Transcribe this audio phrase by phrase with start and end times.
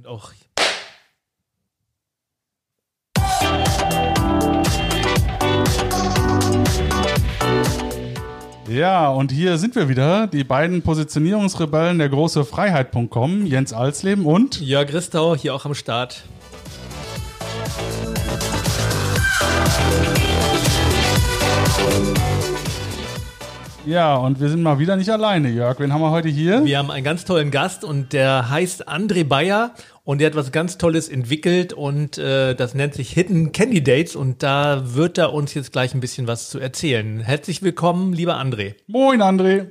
[0.00, 0.32] Und auch
[8.66, 14.62] Ja, und hier sind wir wieder, die beiden Positionierungsrebellen der große Freiheit.com, Jens Alsleben und
[14.62, 16.24] Jörg Ristau hier auch am Start.
[23.86, 25.80] Ja, und wir sind mal wieder nicht alleine, Jörg.
[25.80, 26.64] Wen haben wir heute hier?
[26.66, 29.72] Wir haben einen ganz tollen Gast und der heißt André Bayer
[30.04, 34.42] und der hat was ganz Tolles entwickelt und äh, das nennt sich Hidden Candidates und
[34.42, 37.20] da wird er uns jetzt gleich ein bisschen was zu erzählen.
[37.20, 38.74] Herzlich willkommen, lieber André.
[38.86, 39.70] Moin, André.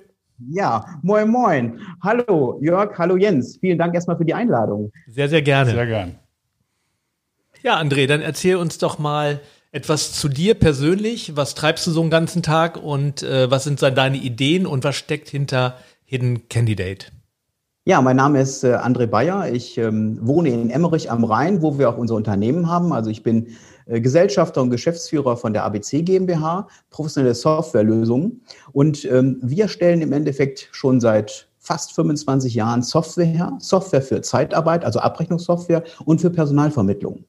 [0.50, 1.80] Ja, moin, moin.
[2.02, 3.58] Hallo, Jörg, hallo, Jens.
[3.60, 4.92] Vielen Dank erstmal für die Einladung.
[5.08, 5.72] Sehr, sehr gerne.
[5.72, 6.16] Sehr gern.
[7.62, 9.40] Ja, André, dann erzähl uns doch mal,
[9.72, 11.36] etwas zu dir persönlich.
[11.36, 14.96] Was treibst du so einen ganzen Tag und äh, was sind deine Ideen und was
[14.96, 17.08] steckt hinter Hidden Candidate?
[17.86, 19.52] Ja, mein Name ist äh, André Bayer.
[19.52, 22.94] Ich ähm, wohne in Emmerich am Rhein, wo wir auch unser Unternehmen haben.
[22.94, 23.48] Also ich bin
[23.86, 28.42] äh, Gesellschafter und Geschäftsführer von der ABC GmbH, professionelle Softwarelösungen.
[28.74, 34.22] Und ähm, wir stellen im Endeffekt schon seit fast 25 Jahren Software her, Software für
[34.22, 37.24] Zeitarbeit, also Abrechnungssoftware und für Personalvermittlung.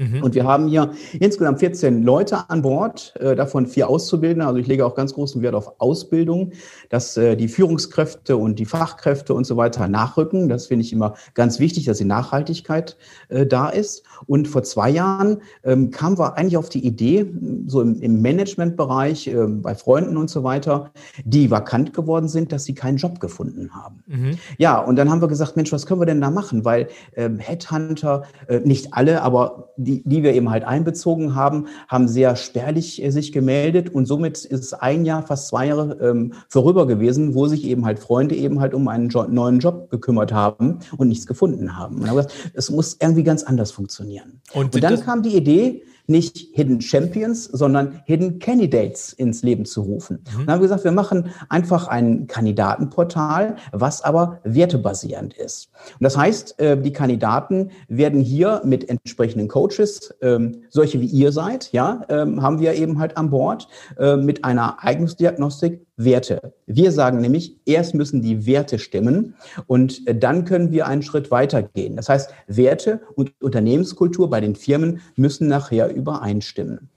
[0.00, 0.22] Mhm.
[0.22, 4.46] Und wir haben hier insgesamt 14 Leute an Bord, äh, davon vier Auszubildende.
[4.46, 6.52] Also ich lege auch ganz großen Wert auf Ausbildung,
[6.88, 10.48] dass äh, die Führungskräfte und die Fachkräfte und so weiter nachrücken.
[10.48, 12.96] Das finde ich immer ganz wichtig, dass die Nachhaltigkeit
[13.28, 14.02] äh, da ist.
[14.26, 17.30] Und vor zwei Jahren ähm, kamen wir eigentlich auf die Idee,
[17.66, 20.92] so im, im Managementbereich, äh, bei Freunden und so weiter,
[21.24, 24.02] die vakant geworden sind, dass sie keinen Job gefunden haben.
[24.06, 24.38] Mhm.
[24.56, 26.64] Ja, und dann haben wir gesagt, Mensch, was können wir denn da machen?
[26.64, 31.66] Weil ähm, Headhunter, äh, nicht alle, aber die die, die wir eben halt einbezogen haben,
[31.88, 35.98] haben sehr spärlich äh, sich gemeldet und somit ist es ein Jahr, fast zwei Jahre
[36.00, 39.90] ähm, vorüber gewesen, wo sich eben halt Freunde eben halt um einen jo neuen Job
[39.90, 41.96] gekümmert haben und nichts gefunden haben.
[41.96, 44.40] Und gesagt, es muss irgendwie ganz anders funktionieren.
[44.52, 49.82] Und, und dann kam die Idee, nicht Hidden Champions, sondern Hidden Candidates ins Leben zu
[49.82, 50.18] rufen.
[50.18, 50.46] Mhm.
[50.46, 55.70] Dann haben wir gesagt, wir machen einfach ein Kandidatenportal, was aber wertebasierend ist.
[55.94, 61.32] Und das heißt, äh, die Kandidaten werden hier mit entsprechenden Coaches, ähm, solche wie ihr
[61.32, 66.54] seid, ja, ähm, haben wir eben halt an Bord, äh, mit einer Eignungsdiagnostik Werte.
[66.66, 69.34] Wir sagen nämlich, erst müssen die Werte stimmen
[69.66, 71.96] und äh, dann können wir einen Schritt weitergehen.
[71.96, 76.88] Das heißt, Werte und Unternehmenskultur bei den Firmen müssen nachher übereinstimmen.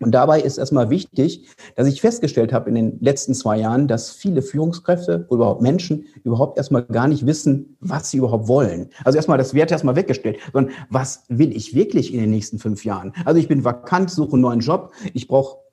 [0.00, 4.10] Und dabei ist erstmal wichtig, dass ich festgestellt habe in den letzten zwei Jahren, dass
[4.10, 8.90] viele Führungskräfte oder überhaupt Menschen überhaupt erstmal gar nicht wissen, was sie überhaupt wollen.
[9.04, 12.84] Also erstmal das Wert erstmal weggestellt, sondern was will ich wirklich in den nächsten fünf
[12.84, 13.12] Jahren?
[13.24, 15.63] Also ich bin vakant, suche einen neuen Job, ich brauche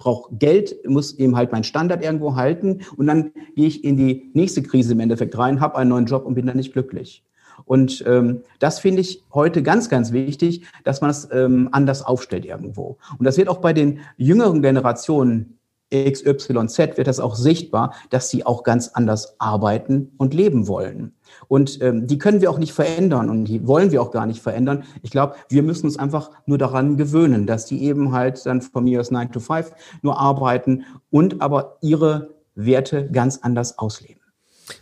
[0.00, 4.30] brauche Geld, muss eben halt meinen Standard irgendwo halten und dann gehe ich in die
[4.34, 7.22] nächste Krise im Endeffekt rein, habe einen neuen Job und bin dann nicht glücklich.
[7.66, 12.46] Und ähm, das finde ich heute ganz, ganz wichtig, dass man es ähm, anders aufstellt
[12.46, 12.96] irgendwo.
[13.18, 15.59] Und das wird auch bei den jüngeren Generationen
[15.92, 21.14] XYZ wird das auch sichtbar, dass sie auch ganz anders arbeiten und leben wollen.
[21.48, 24.40] Und ähm, die können wir auch nicht verändern und die wollen wir auch gar nicht
[24.40, 24.84] verändern.
[25.02, 28.84] Ich glaube, wir müssen uns einfach nur daran gewöhnen, dass die eben halt dann von
[28.84, 34.20] mir aus 9 to 5 nur arbeiten und aber ihre Werte ganz anders ausleben.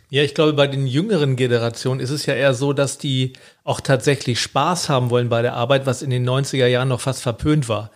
[0.09, 3.33] Ja, ich glaube, bei den jüngeren Generationen ist es ja eher so, dass die
[3.63, 7.21] auch tatsächlich Spaß haben wollen bei der Arbeit, was in den 90er Jahren noch fast
[7.21, 7.91] verpönt war.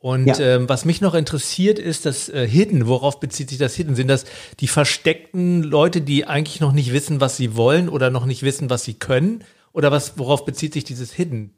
[0.00, 0.38] Und ja.
[0.38, 2.86] ähm, was mich noch interessiert, ist das äh, Hidden.
[2.86, 3.96] Worauf bezieht sich das Hidden?
[3.96, 4.24] Sind das
[4.60, 8.70] die versteckten Leute, die eigentlich noch nicht wissen, was sie wollen oder noch nicht wissen,
[8.70, 9.42] was sie können?
[9.72, 11.54] Oder was, worauf bezieht sich dieses Hidden?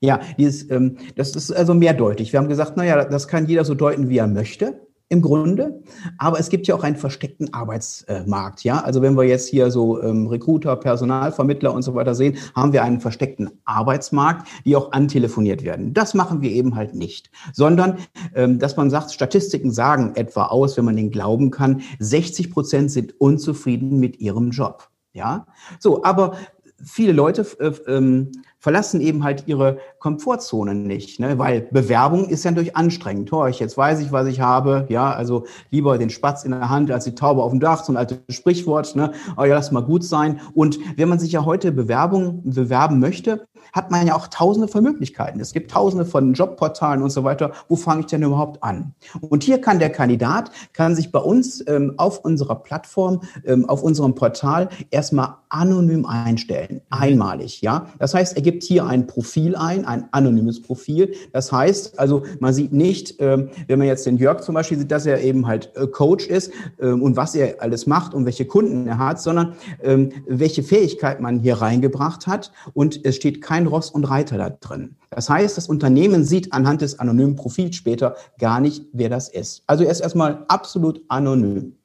[0.00, 2.32] Ja, dieses, ähm, das ist also mehrdeutig.
[2.32, 5.82] Wir haben gesagt, naja, das kann jeder so deuten, wie er möchte im Grunde.
[6.18, 8.64] Aber es gibt ja auch einen versteckten Arbeitsmarkt.
[8.64, 12.72] Ja, also wenn wir jetzt hier so ähm, Recruiter, Personalvermittler und so weiter sehen, haben
[12.72, 15.94] wir einen versteckten Arbeitsmarkt, die auch antelefoniert werden.
[15.94, 17.98] Das machen wir eben halt nicht, sondern
[18.34, 22.90] ähm, dass man sagt, Statistiken sagen etwa aus, wenn man den glauben kann, 60 Prozent
[22.90, 24.88] sind unzufrieden mit ihrem Job.
[25.14, 25.46] Ja,
[25.80, 26.36] so, aber
[26.82, 31.38] viele Leute äh, ähm, verlassen eben halt ihre Komfortzone nicht, ne?
[31.38, 33.32] weil Bewerbung ist ja durch anstrengend.
[33.32, 34.86] Oh, ich, jetzt weiß ich, was ich habe.
[34.88, 37.92] Ja, also lieber den Spatz in der Hand als die Taube auf dem Dach, so
[37.92, 38.96] ein altes Sprichwort.
[38.96, 39.12] Ne?
[39.36, 40.40] Oh ja, lass mal gut sein.
[40.54, 44.82] Und wenn man sich ja heute Bewerbung bewerben möchte, hat man ja auch tausende von
[44.82, 45.40] Möglichkeiten.
[45.40, 47.52] Es gibt tausende von Jobportalen und so weiter.
[47.68, 48.94] Wo fange ich denn überhaupt an?
[49.20, 53.82] Und hier kann der Kandidat, kann sich bei uns ähm, auf unserer Plattform, ähm, auf
[53.82, 56.80] unserem Portal erstmal anonym einstellen.
[56.90, 57.86] Einmalig, ja.
[57.98, 61.14] Das heißt, er gibt hier ein Profil ein, ein anonymes Profil.
[61.32, 64.90] Das heißt, also man sieht nicht, ähm, wenn man jetzt den Jörg zum Beispiel sieht,
[64.90, 68.44] dass er eben halt äh, Coach ist ähm, und was er alles macht und welche
[68.44, 73.57] Kunden er hat, sondern ähm, welche Fähigkeit man hier reingebracht hat und es steht kein
[73.66, 74.96] Ross und Reiter da drin.
[75.10, 79.62] Das heißt, das Unternehmen sieht anhand des anonymen Profils später gar nicht, wer das ist.
[79.66, 81.77] Also er ist erstmal absolut anonym.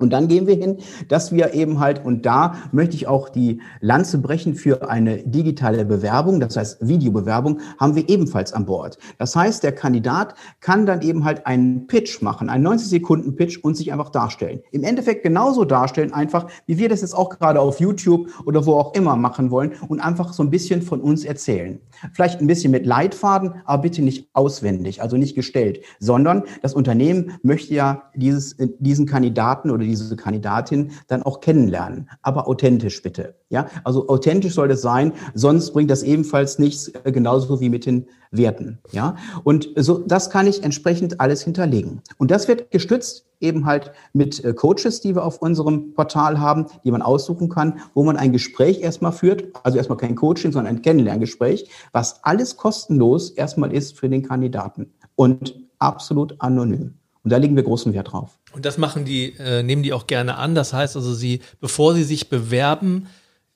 [0.00, 0.78] Und dann gehen wir hin,
[1.08, 5.84] dass wir eben halt, und da möchte ich auch die Lanze brechen für eine digitale
[5.84, 8.96] Bewerbung, das heißt Videobewerbung, haben wir ebenfalls an Bord.
[9.18, 13.58] Das heißt, der Kandidat kann dann eben halt einen Pitch machen, einen 90 Sekunden Pitch
[13.58, 14.60] und sich einfach darstellen.
[14.70, 18.74] Im Endeffekt genauso darstellen, einfach wie wir das jetzt auch gerade auf YouTube oder wo
[18.74, 21.80] auch immer machen wollen und einfach so ein bisschen von uns erzählen.
[22.12, 27.32] Vielleicht ein bisschen mit Leitfaden, aber bitte nicht auswendig, also nicht gestellt, sondern das Unternehmen
[27.42, 32.08] möchte ja dieses, diesen Kandidaten oder diese Kandidatin dann auch kennenlernen.
[32.22, 33.34] Aber authentisch bitte.
[33.50, 37.86] Ja, also authentisch soll das sein, sonst bringt das ebenfalls nichts, äh, genauso wie mit
[37.86, 38.78] den Werten.
[38.92, 42.02] Ja, und so, das kann ich entsprechend alles hinterlegen.
[42.18, 46.66] Und das wird gestützt eben halt mit äh, Coaches, die wir auf unserem Portal haben,
[46.84, 50.76] die man aussuchen kann, wo man ein Gespräch erstmal führt, also erstmal kein Coaching, sondern
[50.76, 56.94] ein Kennenlerngespräch, was alles kostenlos erstmal ist für den Kandidaten und absolut anonym.
[57.24, 58.37] Und da legen wir großen Wert drauf.
[58.52, 60.54] Und das machen die, äh, nehmen die auch gerne an.
[60.54, 63.08] Das heißt also, sie, bevor sie sich bewerben,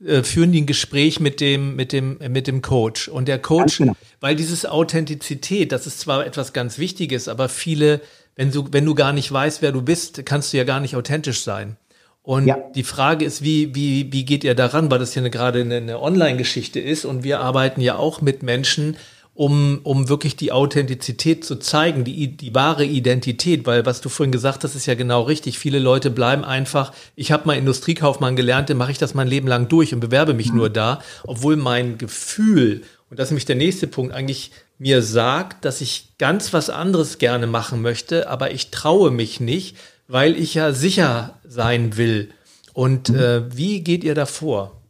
[0.04, 3.08] äh, führen die ein Gespräch mit dem, mit dem, mit dem Coach.
[3.08, 3.96] Und der Coach, genau.
[4.20, 8.00] weil dieses Authentizität, das ist zwar etwas ganz Wichtiges, aber viele,
[8.36, 10.96] wenn du, wenn du gar nicht weißt, wer du bist, kannst du ja gar nicht
[10.96, 11.76] authentisch sein.
[12.22, 12.56] Und ja.
[12.74, 15.76] die Frage ist, wie, wie, wie geht ihr daran, weil das ja eine, gerade eine,
[15.76, 18.96] eine Online-Geschichte ist und wir arbeiten ja auch mit Menschen,
[19.34, 24.32] um, um wirklich die Authentizität zu zeigen, die, die wahre Identität, weil was du vorhin
[24.32, 25.58] gesagt hast, ist ja genau richtig.
[25.58, 29.48] Viele Leute bleiben einfach, ich habe mal Industriekaufmann gelernt, dann mache ich das mein Leben
[29.48, 30.58] lang durch und bewerbe mich mhm.
[30.58, 35.64] nur da, obwohl mein Gefühl, und das ist nämlich der nächste Punkt, eigentlich mir sagt,
[35.64, 39.76] dass ich ganz was anderes gerne machen möchte, aber ich traue mich nicht,
[40.08, 42.30] weil ich ja sicher sein will.
[42.74, 43.18] Und mhm.
[43.18, 44.81] äh, wie geht ihr da vor?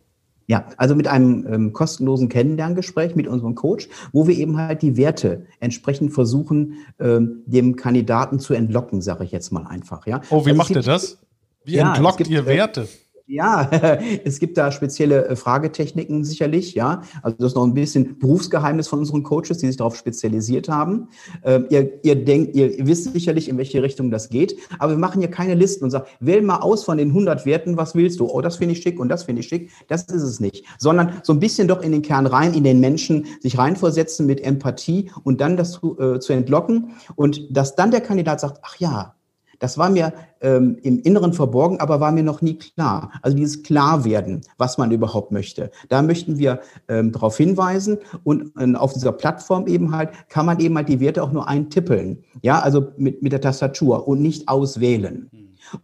[0.47, 4.97] Ja, also mit einem ähm, kostenlosen Kennenlerngespräch mit unserem Coach, wo wir eben halt die
[4.97, 10.07] Werte entsprechend versuchen, ähm, dem Kandidaten zu entlocken, sage ich jetzt mal einfach.
[10.07, 10.21] Ja.
[10.31, 11.19] Oh, wie also macht ihr das?
[11.65, 12.89] Wie ja, entlockt gibt, ihr äh, Werte?
[13.27, 13.71] Ja,
[14.25, 17.03] es gibt da spezielle äh, Fragetechniken sicherlich, ja.
[17.23, 21.09] Also das ist noch ein bisschen Berufsgeheimnis von unseren Coaches, die sich darauf spezialisiert haben.
[21.45, 25.21] Ähm, ihr, ihr denkt, ihr wisst sicherlich, in welche Richtung das geht, aber wir machen
[25.21, 28.29] hier keine Listen und sagen, wähl mal aus von den 100 Werten, was willst du?
[28.29, 29.71] Oh, das finde ich schick und das finde ich schick.
[29.89, 32.81] Das ist es nicht, sondern so ein bisschen doch in den Kern rein, in den
[32.81, 37.91] Menschen sich reinversetzen mit Empathie und dann das zu, äh, zu entlocken und dass dann
[37.91, 39.15] der Kandidat sagt, ach ja,
[39.63, 43.13] das war mir ähm, im Inneren verborgen, aber war mir noch nie klar.
[43.23, 45.71] Also dieses Klarwerden, was man überhaupt möchte.
[45.89, 50.59] Da möchten wir ähm, darauf hinweisen und äh, auf dieser Plattform eben halt kann man
[50.59, 52.25] eben halt die Werte auch nur eintippeln.
[52.43, 55.31] Ja, also mit, mit der Tastatur und nicht auswählen.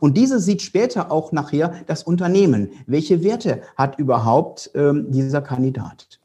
[0.01, 2.71] Und diese sieht später auch nachher das Unternehmen.
[2.89, 6.18] Welche Werte hat überhaupt ähm, dieser Kandidat?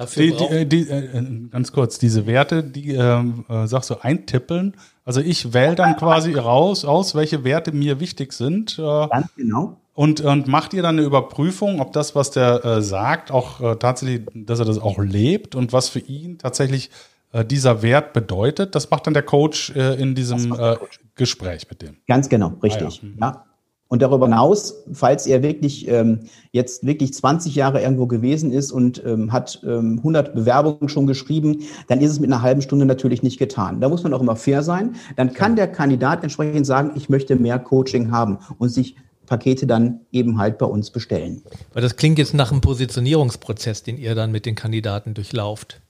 [0.00, 3.96] Dafür die, die, äh, die, äh, ganz kurz, diese Werte, die ähm, äh, sagst du
[4.02, 4.74] eintippeln,
[5.04, 8.78] also ich wähle dann quasi raus, aus, welche Werte mir wichtig sind.
[8.78, 9.76] Äh, Ganz genau.
[9.92, 13.76] Und, und macht ihr dann eine Überprüfung, ob das, was der äh, sagt, auch äh,
[13.76, 16.90] tatsächlich, dass er das auch lebt und was für ihn tatsächlich
[17.32, 18.74] äh, dieser Wert bedeutet?
[18.74, 20.76] Das macht dann der Coach äh, in diesem äh,
[21.14, 21.98] Gespräch mit dem.
[22.06, 23.02] Ganz genau, richtig.
[23.02, 23.26] Ah, ja.
[23.26, 23.44] ja.
[23.90, 26.20] Und darüber hinaus, falls er wirklich ähm,
[26.52, 31.64] jetzt wirklich 20 Jahre irgendwo gewesen ist und ähm, hat ähm, 100 Bewerbungen schon geschrieben,
[31.88, 33.80] dann ist es mit einer halben Stunde natürlich nicht getan.
[33.80, 34.94] Da muss man auch immer fair sein.
[35.16, 38.94] Dann kann der Kandidat entsprechend sagen, ich möchte mehr Coaching haben und sich
[39.26, 41.42] Pakete dann eben halt bei uns bestellen.
[41.72, 45.80] Weil das klingt jetzt nach einem Positionierungsprozess, den ihr dann mit den Kandidaten durchlauft.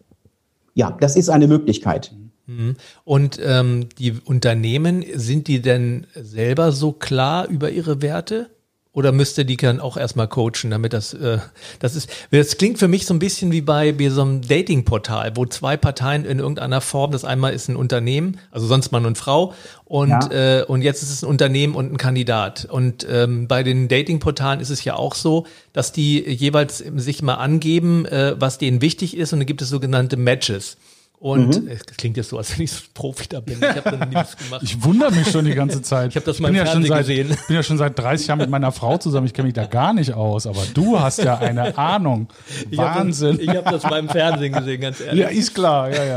[0.72, 2.14] Ja, das ist eine Möglichkeit.
[2.50, 2.76] Mhm.
[3.04, 8.50] Und ähm, die Unternehmen, sind die denn selber so klar über ihre Werte?
[8.92, 11.38] Oder müsste die dann auch erstmal coachen, damit das, äh,
[11.78, 15.36] das ist, das klingt für mich so ein bisschen wie bei, bei so einem Datingportal,
[15.36, 19.16] wo zwei Parteien in irgendeiner Form, das einmal ist ein Unternehmen, also sonst Mann und
[19.16, 19.54] Frau,
[19.84, 20.58] und, ja.
[20.58, 22.64] äh, und jetzt ist es ein Unternehmen und ein Kandidat.
[22.64, 27.34] Und ähm, bei den Datingportalen ist es ja auch so, dass die jeweils sich mal
[27.34, 30.78] angeben, äh, was denen wichtig ist, und dann gibt es sogenannte Matches.
[31.20, 31.68] Und mhm.
[31.68, 33.58] es klingt jetzt so, als wenn ich so Profi da bin.
[33.60, 34.62] Ich habe nichts gemacht.
[34.62, 36.08] Ich wundere mich schon die ganze Zeit.
[36.08, 37.30] ich habe das mal im ja Fernsehen seit, gesehen.
[37.30, 39.26] Ich bin ja schon seit 30 Jahren mit meiner Frau zusammen.
[39.26, 40.46] Ich kenne mich da gar nicht aus.
[40.46, 42.28] Aber du hast ja eine Ahnung.
[42.70, 43.38] Wahnsinn.
[43.38, 45.20] Ich habe das, hab mal im Fernsehen gesehen, ganz ehrlich.
[45.20, 45.90] Ja, ist klar.
[45.90, 46.16] Ja, ja.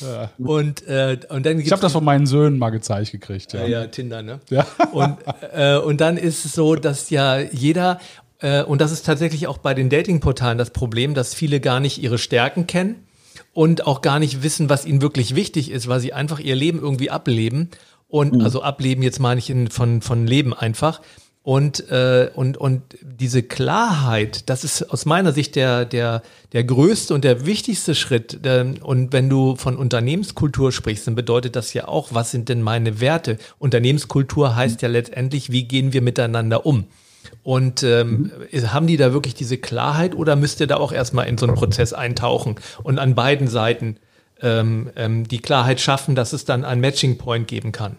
[0.00, 0.30] ja.
[0.38, 3.54] Und, äh, und dann ich habe das von meinen Söhnen mal gezeigt gekriegt.
[3.54, 4.38] Ja, ja, ja Tinder, ne?
[4.50, 4.64] Ja.
[4.92, 5.16] Und,
[5.52, 7.98] äh, und dann ist es so, dass ja jeder
[8.38, 12.00] äh, und das ist tatsächlich auch bei den Datingportalen das Problem, dass viele gar nicht
[12.00, 13.03] ihre Stärken kennen
[13.54, 16.80] und auch gar nicht wissen, was ihnen wirklich wichtig ist, weil sie einfach ihr Leben
[16.80, 17.70] irgendwie ableben.
[18.08, 18.40] Und mhm.
[18.42, 21.00] also ableben, jetzt meine ich in, von, von Leben einfach.
[21.42, 27.14] Und, äh, und, und diese Klarheit, das ist aus meiner Sicht der, der, der größte
[27.14, 28.40] und der wichtigste Schritt.
[28.82, 33.00] Und wenn du von Unternehmenskultur sprichst, dann bedeutet das ja auch, was sind denn meine
[33.00, 33.36] Werte?
[33.58, 36.86] Unternehmenskultur heißt ja letztendlich, wie gehen wir miteinander um?
[37.42, 38.72] Und ähm, mhm.
[38.72, 41.54] haben die da wirklich diese Klarheit oder müsst ihr da auch erstmal in so einen
[41.54, 43.96] Prozess eintauchen und an beiden Seiten
[44.40, 47.96] ähm, ähm, die Klarheit schaffen, dass es dann ein Matching Point geben kann?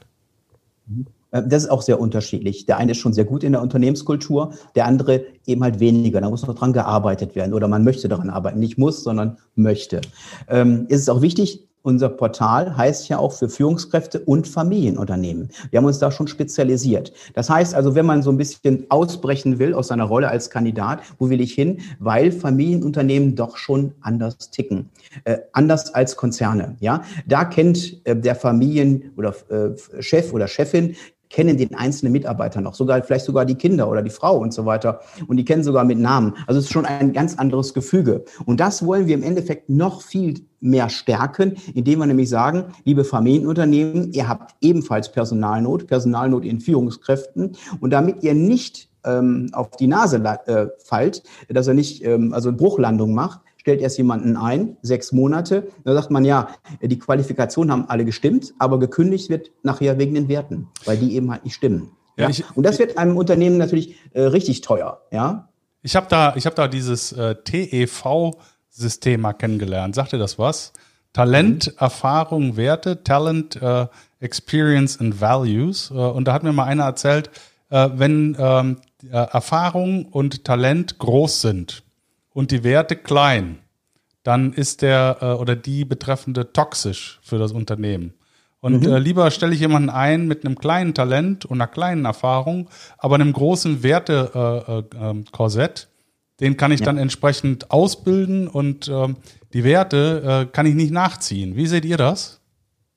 [1.35, 2.65] Äh, das ist auch sehr unterschiedlich.
[2.65, 6.21] Der eine ist schon sehr gut in der Unternehmenskultur, der andere eben halt weniger.
[6.21, 8.59] Da muss noch dran gearbeitet werden oder man möchte daran arbeiten.
[8.59, 10.01] Nicht muss, sondern möchte.
[10.47, 15.49] Ähm, ist es auch wichtig, unser Portal heißt ja auch für Führungskräfte und Familienunternehmen.
[15.69, 17.13] Wir haben uns da schon spezialisiert.
[17.35, 21.01] Das heißt also, wenn man so ein bisschen ausbrechen will aus seiner Rolle als Kandidat,
[21.19, 21.81] wo will ich hin?
[21.99, 24.89] Weil Familienunternehmen doch schon anders ticken.
[25.25, 26.75] Äh, anders als Konzerne.
[26.79, 30.95] Ja, da kennt äh, der Familien- oder äh, Chef oder Chefin
[31.35, 34.65] kennen den einzelnen Mitarbeiter noch, sogar vielleicht sogar die Kinder oder die Frau und so
[34.65, 35.01] weiter.
[35.27, 36.33] Und die kennen sogar mit Namen.
[36.47, 38.23] Also es ist schon ein ganz anderes Gefüge.
[38.45, 43.03] Und das wollen wir im Endeffekt noch viel mehr stärken, indem wir nämlich sagen, liebe
[43.03, 47.57] Familienunternehmen, ihr habt ebenfalls Personalnot, Personalnot in Führungskräften.
[47.81, 52.47] Und damit ihr nicht ähm, auf die Nase äh, fallt, dass er nicht ähm, also
[52.47, 55.69] eine Bruchlandung macht, stellt erst jemanden ein, sechs Monate.
[55.83, 56.49] Da sagt man, ja,
[56.83, 61.31] die Qualifikationen haben alle gestimmt, aber gekündigt wird nachher wegen den Werten, weil die eben
[61.31, 61.89] halt nicht stimmen.
[62.15, 65.01] Ja, Ich, und das wird einem Unternehmen natürlich äh, richtig teuer.
[65.11, 65.49] Ja.
[65.81, 69.95] Ich habe da, ich habe da dieses äh, TEV-System mal kennengelernt.
[69.95, 70.71] Sagt ihr das was?
[71.11, 71.73] Talent, mhm.
[71.79, 73.87] Erfahrung, Werte, Talent, äh,
[74.19, 75.89] Experience and Values.
[75.89, 77.31] Äh, und da hat mir mal einer erzählt,
[77.71, 81.84] äh, wenn ähm, äh, Erfahrung und Talent groß sind,
[82.35, 83.59] und die Werte klein,
[84.23, 88.13] dann ist der äh, oder die Betreffende toxisch für das Unternehmen.
[88.59, 88.91] Und mhm.
[88.91, 93.15] äh, lieber stelle ich jemanden ein mit einem kleinen Talent und einer kleinen Erfahrung, aber
[93.15, 95.79] einem großen Werte-Korsett.
[95.79, 95.87] Äh, äh,
[96.41, 96.87] den kann ich ja.
[96.87, 99.15] dann entsprechend ausbilden und ähm,
[99.53, 101.55] die Werte äh, kann ich nicht nachziehen.
[101.55, 102.41] Wie seht ihr das?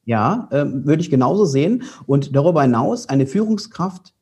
[0.04, 1.84] Ja, äh, würde ich genauso sehen.
[2.06, 4.14] Und darüber hinaus, eine Führungskraft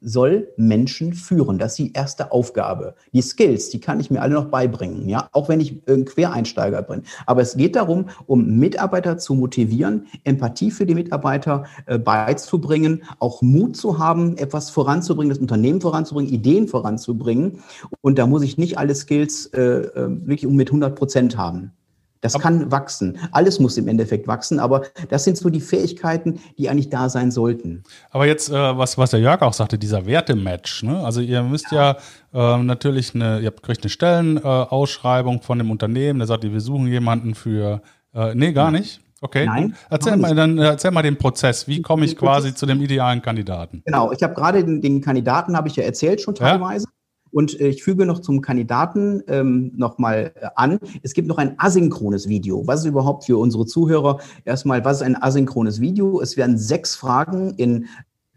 [0.00, 1.58] soll Menschen führen.
[1.58, 2.94] Das ist die erste Aufgabe.
[3.12, 6.82] Die Skills, die kann ich mir alle noch beibringen, ja, auch wenn ich ein Quereinsteiger
[6.82, 7.02] bin.
[7.26, 13.42] Aber es geht darum, um Mitarbeiter zu motivieren, Empathie für die Mitarbeiter äh, beizubringen, auch
[13.42, 17.60] Mut zu haben, etwas voranzubringen, das Unternehmen voranzubringen, Ideen voranzubringen.
[18.00, 21.72] Und da muss ich nicht alle Skills äh, äh wirklich mit 100 Prozent haben.
[22.20, 23.18] Das aber kann wachsen.
[23.32, 27.30] Alles muss im Endeffekt wachsen, aber das sind so die Fähigkeiten, die eigentlich da sein
[27.30, 27.84] sollten.
[28.10, 30.82] Aber jetzt, äh, was, was der Jörg auch sagte, dieser Wertematch.
[30.82, 31.04] Ne?
[31.04, 31.96] Also ihr müsst ja,
[32.32, 36.60] ja äh, natürlich eine, ihr kriegt eine Stellenausschreibung äh, von dem Unternehmen, der sagt, wir
[36.60, 37.82] suchen jemanden für,
[38.14, 39.00] äh, nee, gar nicht.
[39.20, 41.66] Okay, Nein, erzähl mal, dann erzähl mal den Prozess.
[41.66, 43.82] Wie komme ich quasi zu dem idealen Kandidaten?
[43.84, 46.86] Genau, ich habe gerade den, den, Kandidaten, habe ich ja erzählt schon teilweise.
[46.86, 46.97] Ja?
[47.30, 50.78] Und äh, ich füge noch zum Kandidaten ähm, nochmal äh, an.
[51.02, 52.66] Es gibt noch ein asynchrones Video.
[52.66, 56.20] Was ist überhaupt für unsere Zuhörer erstmal, was ist ein asynchrones Video?
[56.20, 57.86] Es werden sechs Fragen in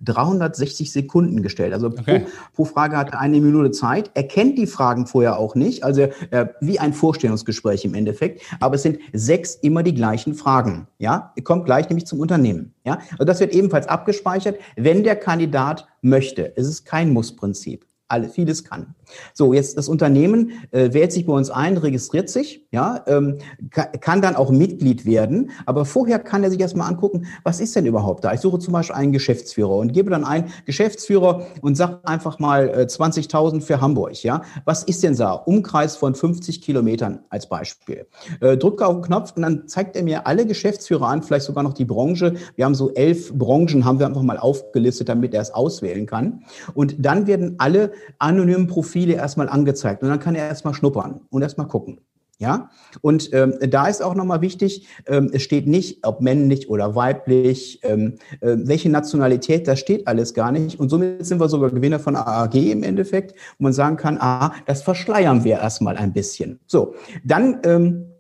[0.04, 1.74] 360 Sekunden gestellt.
[1.74, 2.20] Also okay.
[2.20, 4.12] pro, pro, Frage hat er eine Minute Zeit.
[4.14, 8.42] Er kennt die Fragen vorher auch nicht, also äh, wie ein Vorstellungsgespräch im Endeffekt.
[8.60, 10.88] Aber es sind sechs immer die gleichen Fragen.
[10.98, 12.74] Ja, ihr kommt gleich nämlich zum Unternehmen.
[12.84, 16.56] Ja, also das wird ebenfalls abgespeichert, wenn der Kandidat möchte.
[16.58, 18.94] Es ist kein Muss-Prinzip alle, vieles kann.
[19.34, 23.38] So, jetzt das Unternehmen äh, wählt sich bei uns ein, registriert sich, ja, ähm,
[23.70, 27.76] kann, kann dann auch Mitglied werden, aber vorher kann er sich erstmal angucken, was ist
[27.76, 28.34] denn überhaupt da?
[28.34, 32.70] Ich suche zum Beispiel einen Geschäftsführer und gebe dann einen Geschäftsführer und sage einfach mal
[32.70, 34.42] äh, 20.000 für Hamburg, ja.
[34.66, 35.34] Was ist denn da?
[35.34, 38.08] Umkreis von 50 Kilometern als Beispiel.
[38.40, 41.64] Äh, drücke auf den Knopf und dann zeigt er mir alle Geschäftsführer an, vielleicht sogar
[41.64, 42.36] noch die Branche.
[42.56, 46.44] Wir haben so elf Branchen, haben wir einfach mal aufgelistet, damit er es auswählen kann.
[46.74, 51.42] Und dann werden alle anonymen Profile erstmal angezeigt und dann kann er erstmal schnuppern und
[51.42, 52.00] erstmal gucken.
[52.42, 56.96] Ja, und ähm, da ist auch nochmal wichtig, ähm, es steht nicht, ob männlich oder
[56.96, 60.80] weiblich, ähm, äh, welche Nationalität, das steht alles gar nicht.
[60.80, 64.54] Und somit sind wir sogar Gewinner von AAG im Endeffekt, wo man sagen kann, ah,
[64.66, 66.60] das verschleiern wir erstmal ein bisschen.
[66.66, 68.11] So, dann ähm,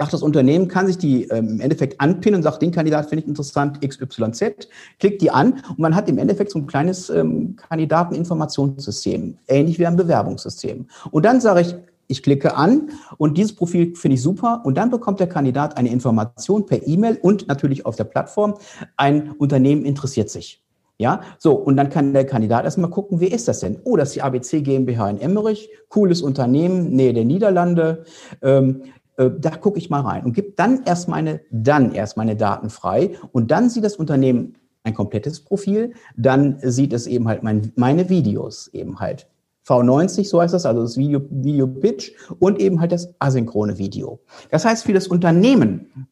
[0.00, 3.24] Ach, das Unternehmen kann sich die ähm, im Endeffekt anpinnen und sagt, den Kandidat finde
[3.24, 4.68] ich interessant, XYZ,
[5.00, 9.86] klickt die an und man hat im Endeffekt so ein kleines ähm, Kandidateninformationssystem, ähnlich wie
[9.86, 10.86] ein Bewerbungssystem.
[11.10, 11.74] Und dann sage ich,
[12.06, 15.90] ich klicke an und dieses Profil finde ich super und dann bekommt der Kandidat eine
[15.90, 18.54] Information per E-Mail und natürlich auf der Plattform,
[18.96, 20.62] ein Unternehmen interessiert sich.
[21.00, 23.78] Ja, so, und dann kann der Kandidat erstmal gucken, wer ist das denn?
[23.84, 28.04] Oh, das ist die ABC GmbH in Emmerich, cooles Unternehmen, Nähe der Niederlande.
[28.42, 32.36] Ähm, äh, da gucke ich mal rein und gibt dann erst meine, dann erst meine
[32.36, 37.42] Daten frei und dann sieht das Unternehmen ein komplettes Profil, dann sieht es eben halt
[37.42, 39.28] mein, meine Videos eben halt.
[39.66, 44.20] V90, so heißt das, also das Video, Video Pitch und eben halt das asynchrone Video.
[44.50, 46.08] Das heißt, für das Unternehmen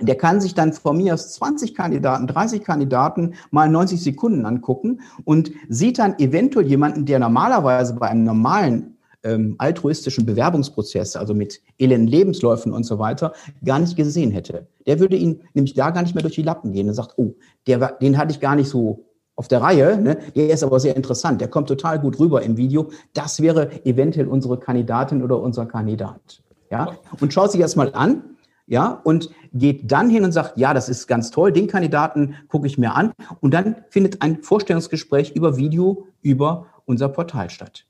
[0.00, 5.00] der kann sich dann von mir aus 20 Kandidaten, 30 Kandidaten mal 90 Sekunden angucken
[5.24, 11.60] und sieht dann eventuell jemanden, der normalerweise bei einem normalen ähm, altruistischen Bewerbungsprozess, also mit
[11.78, 13.32] elenden Lebensläufen und so weiter,
[13.64, 14.66] gar nicht gesehen hätte.
[14.86, 17.34] Der würde ihn nämlich da gar nicht mehr durch die Lappen gehen und sagt, oh,
[17.66, 20.18] der, den hatte ich gar nicht so auf der Reihe, ne?
[20.36, 22.90] der ist aber sehr interessant, der kommt total gut rüber im Video.
[23.14, 26.42] Das wäre eventuell unsere Kandidatin oder unser Kandidat.
[26.70, 26.96] Ja?
[27.20, 28.22] Und schaut sich das mal an
[28.66, 32.66] ja, und geht dann hin und sagt, ja, das ist ganz toll, den Kandidaten gucke
[32.66, 33.12] ich mir an.
[33.40, 37.86] Und dann findet ein Vorstellungsgespräch über Video über unser Portal statt.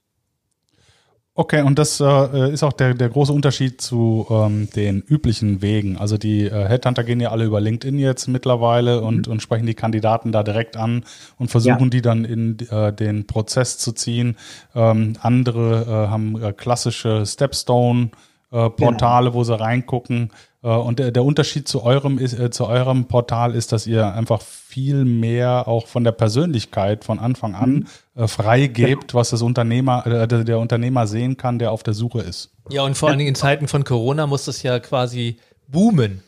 [1.35, 5.97] Okay, und das äh, ist auch der, der große Unterschied zu ähm, den üblichen Wegen.
[5.97, 9.33] Also die äh, Headhunter gehen ja alle über LinkedIn jetzt mittlerweile und, mhm.
[9.33, 11.07] und sprechen die Kandidaten da direkt an
[11.39, 11.89] und versuchen ja.
[11.89, 14.37] die dann in äh, den Prozess zu ziehen.
[14.75, 19.35] Ähm, andere äh, haben äh, klassische Stepstone-Portale, genau.
[19.35, 20.33] wo sie reingucken.
[20.62, 24.12] Äh, und der, der, Unterschied zu eurem, ist, äh, zu eurem Portal ist, dass ihr
[24.14, 27.71] einfach viel mehr auch von der Persönlichkeit von Anfang an
[28.14, 28.23] mhm.
[28.23, 32.50] äh, freigebt, was das Unternehmer, äh, der Unternehmer sehen kann, der auf der Suche ist.
[32.71, 35.37] Ja, und vor allen Dingen in Zeiten von Corona muss das ja quasi
[35.69, 36.23] boomen.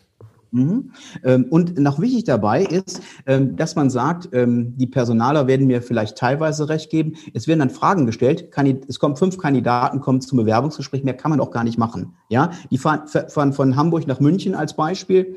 [0.54, 0.92] Mhm.
[1.25, 5.82] Ähm, und noch wichtig dabei ist, ähm, dass man sagt, ähm, die Personaler werden mir
[5.82, 7.14] vielleicht teilweise recht geben.
[7.34, 8.49] Es werden dann Fragen gestellt.
[8.88, 11.02] Es kommen fünf Kandidaten, kommen zum Bewerbungsgespräch.
[11.02, 12.12] Mehr kann man auch gar nicht machen.
[12.28, 15.37] Ja, die fahren, fahren von Hamburg nach München als Beispiel.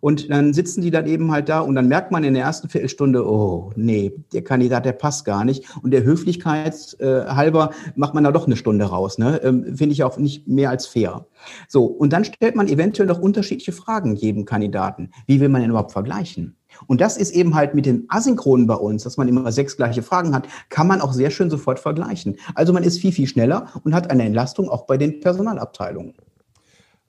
[0.00, 2.68] Und dann sitzen die dann eben halt da und dann merkt man in der ersten
[2.68, 5.64] Viertelstunde, oh, nee, der Kandidat, der passt gar nicht.
[5.82, 9.16] Und der Höflichkeit äh, halber macht man da doch eine Stunde raus.
[9.16, 9.40] Ne?
[9.74, 11.26] Finde ich auch nicht mehr als fair.
[11.68, 11.86] So.
[11.86, 14.57] Und dann stellt man eventuell noch unterschiedliche Fragen jedem Kandidaten.
[14.58, 15.10] Kandidaten.
[15.26, 16.56] Wie will man denn überhaupt vergleichen?
[16.86, 20.02] Und das ist eben halt mit dem Asynchronen bei uns, dass man immer sechs gleiche
[20.02, 22.36] Fragen hat, kann man auch sehr schön sofort vergleichen.
[22.54, 26.14] Also man ist viel, viel schneller und hat eine Entlastung auch bei den Personalabteilungen.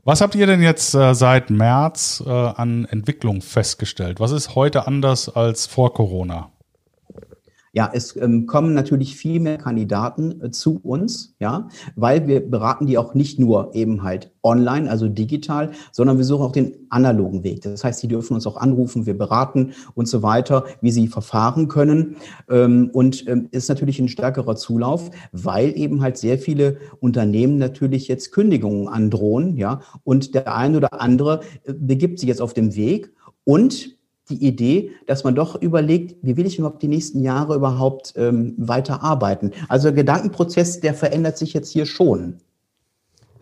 [0.06, 4.20] Was habt ihr denn jetzt äh, seit März äh, an Entwicklung festgestellt?
[4.20, 6.52] Was ist heute anders als vor Corona?
[7.72, 12.88] Ja, es ähm, kommen natürlich viel mehr Kandidaten äh, zu uns, ja, weil wir beraten
[12.88, 17.44] die auch nicht nur eben halt online, also digital, sondern wir suchen auch den analogen
[17.44, 17.62] Weg.
[17.62, 21.68] Das heißt, sie dürfen uns auch anrufen, wir beraten und so weiter, wie sie verfahren
[21.68, 22.16] können.
[22.50, 28.08] Ähm, und ähm, ist natürlich ein stärkerer Zulauf, weil eben halt sehr viele Unternehmen natürlich
[28.08, 32.76] jetzt Kündigungen androhen, ja, und der eine oder andere äh, begibt sich jetzt auf dem
[32.76, 33.99] Weg und
[34.30, 38.54] die Idee, dass man doch überlegt, wie will ich überhaupt die nächsten Jahre überhaupt ähm,
[38.58, 39.52] weiter arbeiten.
[39.68, 42.40] Also der Gedankenprozess, der verändert sich jetzt hier schon.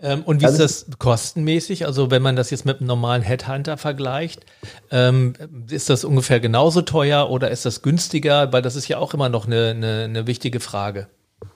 [0.01, 1.85] Ähm, und wie also, ist das kostenmäßig?
[1.85, 4.45] Also wenn man das jetzt mit einem normalen Headhunter vergleicht,
[4.91, 5.33] ähm,
[5.69, 8.53] ist das ungefähr genauso teuer oder ist das günstiger?
[8.53, 11.07] Weil das ist ja auch immer noch eine, eine, eine wichtige Frage.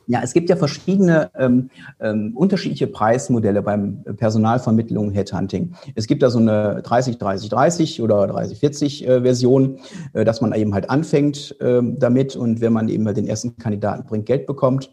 [0.07, 5.73] Ja, es gibt ja verschiedene ähm, ähm, unterschiedliche Preismodelle beim Personalvermittlung Headhunting.
[5.95, 11.55] Es gibt da so eine 30-30-30 oder 30-40 äh, äh, dass man eben halt anfängt
[11.61, 14.91] äh, damit und wenn man eben halt den ersten Kandidaten bringt, Geld bekommt.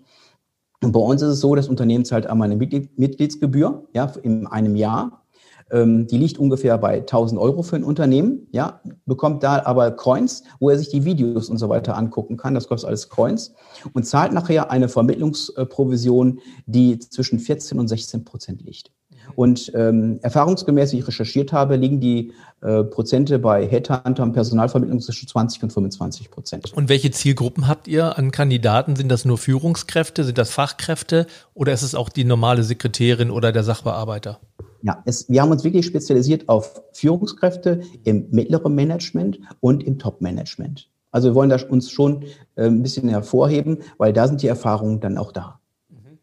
[0.83, 4.77] Und bei uns ist es so, das Unternehmen zahlt einmal eine Mitgliedsgebühr ja, in einem
[4.77, 5.25] Jahr
[5.71, 10.71] die liegt ungefähr bei 1000 Euro für ein Unternehmen, ja, bekommt da aber Coins, wo
[10.71, 12.55] er sich die Videos und so weiter angucken kann.
[12.55, 13.55] Das kostet alles Coins
[13.93, 18.91] und zahlt nachher eine Vermittlungsprovision, die zwischen 14 und 16 Prozent liegt.
[19.35, 25.01] Und ähm, erfahrungsgemäß, wie ich recherchiert habe, liegen die äh, Prozente bei Headhunter und Personalvermittlung
[25.01, 26.73] zwischen 20 und 25 Prozent.
[26.73, 28.97] Und welche Zielgruppen habt ihr an Kandidaten?
[28.97, 33.53] Sind das nur Führungskräfte, sind das Fachkräfte oder ist es auch die normale Sekretärin oder
[33.53, 34.41] der Sachbearbeiter?
[34.89, 40.89] Ja, es, wir haben uns wirklich spezialisiert auf Führungskräfte im mittleren Management und im Top-Management.
[41.11, 42.23] Also wir wollen da uns schon
[42.55, 45.61] äh, ein bisschen hervorheben, weil da sind die Erfahrungen dann auch da.
[45.91, 46.19] Mhm,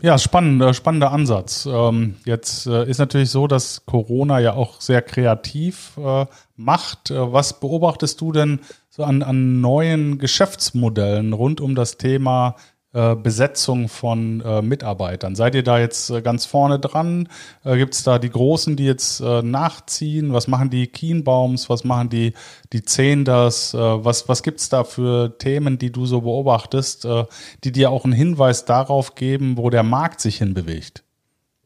[0.00, 1.66] ja, spannender, spannender Ansatz.
[1.66, 7.10] Ähm, jetzt äh, ist natürlich so, dass Corona ja auch sehr kreativ äh, macht.
[7.10, 12.54] Äh, was beobachtest du denn so an, an neuen Geschäftsmodellen rund um das Thema
[12.94, 15.34] äh, Besetzung von äh, Mitarbeitern.
[15.34, 17.28] Seid ihr da jetzt äh, ganz vorne dran?
[17.64, 20.32] Äh, Gibt es da die Großen, die jetzt äh, nachziehen?
[20.32, 21.68] Was machen die Kienbaums?
[21.68, 22.34] Was machen die,
[22.72, 23.74] die Zehnders?
[23.74, 27.06] Äh, was was gibt es da für Themen, die du so beobachtest,
[27.64, 31.04] die dir auch einen Hinweis darauf geben, wo der Markt sich hinbewegt?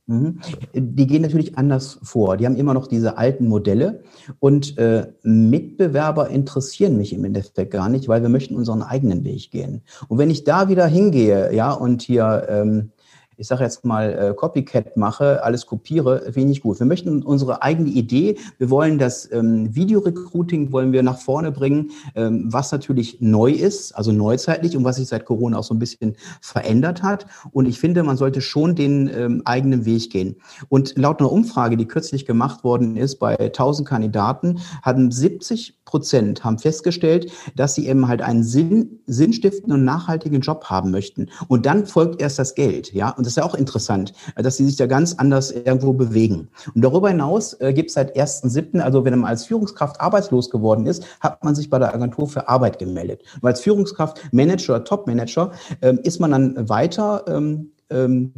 [0.09, 0.40] Mhm.
[0.73, 2.38] Die gehen natürlich anders vor.
[2.38, 4.03] Die haben immer noch diese alten Modelle
[4.40, 9.51] und äh, Mitbewerber interessieren mich im Endeffekt gar nicht, weil wir möchten unseren eigenen Weg
[9.51, 9.83] gehen.
[10.09, 12.90] Und wenn ich da wieder hingehe, ja, und hier ähm,
[13.38, 16.81] ich sage jetzt mal, äh, Copycat mache, alles kopiere, nicht gut.
[16.81, 21.92] Wir möchten unsere eigene Idee, wir wollen das ähm, Videorecruiting wollen wir nach vorne bringen,
[22.16, 25.79] ähm, was natürlich neu ist, also neuzeitlich und was sich seit Corona auch so ein
[25.79, 27.27] bisschen verändert hat.
[27.53, 30.37] Und ich finde, man sollte schon den ähm, eigenen Weg gehen.
[30.68, 36.44] Und laut einer Umfrage, die kürzlich gemacht worden ist bei 1000 Kandidaten, hatten 70 Prozent
[36.44, 41.31] haben festgestellt, dass sie eben halt einen Sinn, sinnstiftenden und nachhaltigen Job haben möchten.
[41.48, 43.09] Und dann folgt erst das Geld, ja.
[43.09, 46.49] Und das ist ja auch interessant, dass sie sich da ganz anders irgendwo bewegen.
[46.75, 50.87] Und darüber hinaus äh, gibt es seit 1.7., also wenn man als Führungskraft arbeitslos geworden
[50.87, 53.23] ist, hat man sich bei der Agentur für Arbeit gemeldet.
[53.43, 58.33] Und als Führungskraft, Manager, Top-Manager ähm, ist man dann weiter ähm, ähm,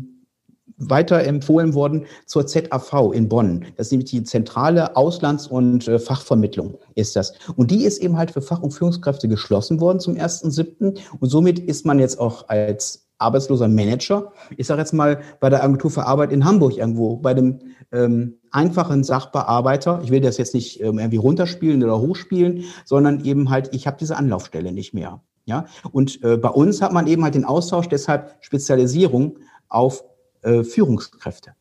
[0.81, 3.67] weiter empfohlen worden zur ZAV in Bonn.
[3.77, 7.35] Das ist nämlich die zentrale Auslands- und äh, Fachvermittlung ist das.
[7.55, 10.99] Und die ist eben halt für Fach- und Führungskräfte geschlossen worden zum 1.7.
[11.21, 15.63] Und somit ist man jetzt auch als arbeitsloser Manager, ich sage jetzt mal bei der
[15.63, 17.61] Agentur für Arbeit in Hamburg irgendwo, bei dem
[17.93, 23.51] ähm, einfachen Sachbearbeiter, ich will das jetzt nicht ähm, irgendwie runterspielen oder hochspielen, sondern eben
[23.51, 25.23] halt, ich habe diese Anlaufstelle nicht mehr.
[25.47, 30.05] Ja, und äh, bei uns hat man eben halt den Austausch, deshalb Spezialisierung auf
[30.43, 31.55] äh, Führungskräfte.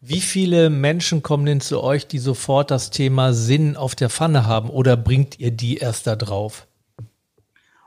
[0.00, 4.46] Wie viele Menschen kommen denn zu euch, die sofort das Thema Sinn auf der Pfanne
[4.46, 6.66] haben oder bringt ihr die erst da drauf?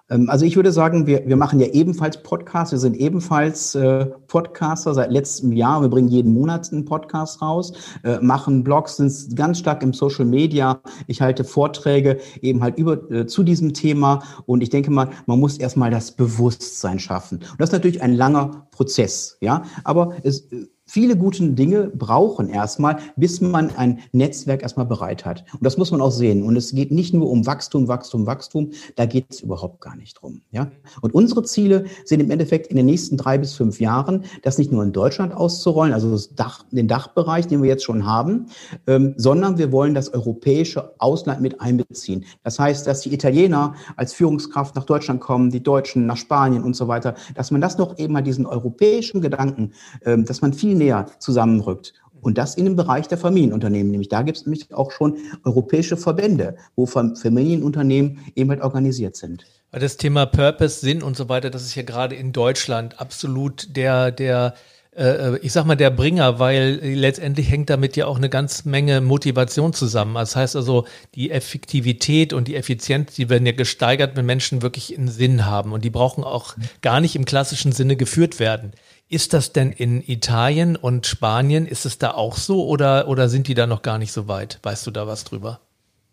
[0.09, 2.71] Ähm, also ich würde sagen, wir, wir machen ja ebenfalls Podcasts.
[2.71, 5.81] Wir sind ebenfalls äh, Podcaster seit letztem Jahr.
[5.81, 10.25] Wir bringen jeden Monat einen Podcast raus, äh, machen Blogs, sind ganz stark im Social
[10.25, 10.81] Media.
[11.07, 14.23] Ich halte Vorträge eben halt über äh, zu diesem Thema.
[14.45, 17.39] Und ich denke mal, man muss erstmal das Bewusstsein schaffen.
[17.39, 19.63] Und das ist natürlich ein langer Prozess, ja.
[19.83, 20.47] Aber es
[20.87, 25.43] viele gute Dinge brauchen erstmal, bis man ein Netzwerk erstmal bereit hat.
[25.53, 26.43] Und das muss man auch sehen.
[26.43, 28.71] Und es geht nicht nur um Wachstum, Wachstum, Wachstum.
[28.95, 30.41] Da geht es überhaupt gar nicht drum.
[30.51, 30.71] Ja?
[31.01, 34.71] Und unsere Ziele sind im Endeffekt in den nächsten drei bis fünf Jahren, das nicht
[34.71, 38.47] nur in Deutschland auszurollen, also Dach, den Dachbereich, den wir jetzt schon haben,
[38.87, 42.25] ähm, sondern wir wollen das europäische Ausland mit einbeziehen.
[42.43, 46.75] Das heißt, dass die Italiener als Führungskraft nach Deutschland kommen, die Deutschen nach Spanien und
[46.75, 49.73] so weiter, dass man das noch eben mal diesen europäischen Gedanken,
[50.05, 51.93] ähm, dass man viel näher zusammenrückt.
[52.21, 53.91] Und das in dem Bereich der Familienunternehmen.
[53.91, 59.45] Nämlich da gibt es nämlich auch schon europäische Verbände, wo Familienunternehmen eben halt organisiert sind.
[59.71, 64.11] Das Thema Purpose, Sinn und so weiter, das ist ja gerade in Deutschland absolut der,
[64.11, 64.55] der,
[64.95, 69.01] äh, ich sag mal, der Bringer, weil letztendlich hängt damit ja auch eine ganz Menge
[69.01, 70.15] Motivation zusammen.
[70.15, 70.85] Das heißt also,
[71.15, 75.73] die Effektivität und die Effizienz, die werden ja gesteigert, wenn Menschen wirklich einen Sinn haben.
[75.73, 78.71] Und die brauchen auch gar nicht im klassischen Sinne geführt werden.
[79.09, 83.47] Ist das denn in Italien und Spanien, ist es da auch so oder, oder sind
[83.47, 84.59] die da noch gar nicht so weit?
[84.63, 85.61] Weißt du da was drüber?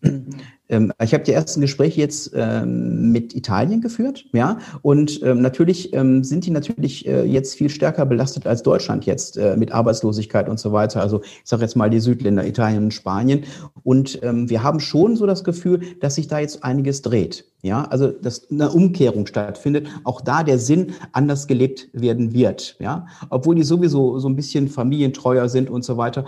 [0.69, 5.91] Ähm, ich habe die ersten Gespräche jetzt ähm, mit Italien geführt, ja, und ähm, natürlich
[6.21, 10.59] sind die natürlich äh, jetzt viel stärker belastet als Deutschland jetzt äh, mit Arbeitslosigkeit und
[10.59, 11.01] so weiter.
[11.01, 13.43] Also ich sage jetzt mal die Südländer, Italien und Spanien.
[13.83, 17.45] Und wir haben schon so das Gefühl, dass sich da jetzt einiges dreht.
[17.61, 22.77] Ja, also dass eine Umkehrung stattfindet, auch da der Sinn anders gelebt werden wird.
[22.79, 26.25] Ja, obwohl die sowieso so ein bisschen familientreuer sind und so weiter,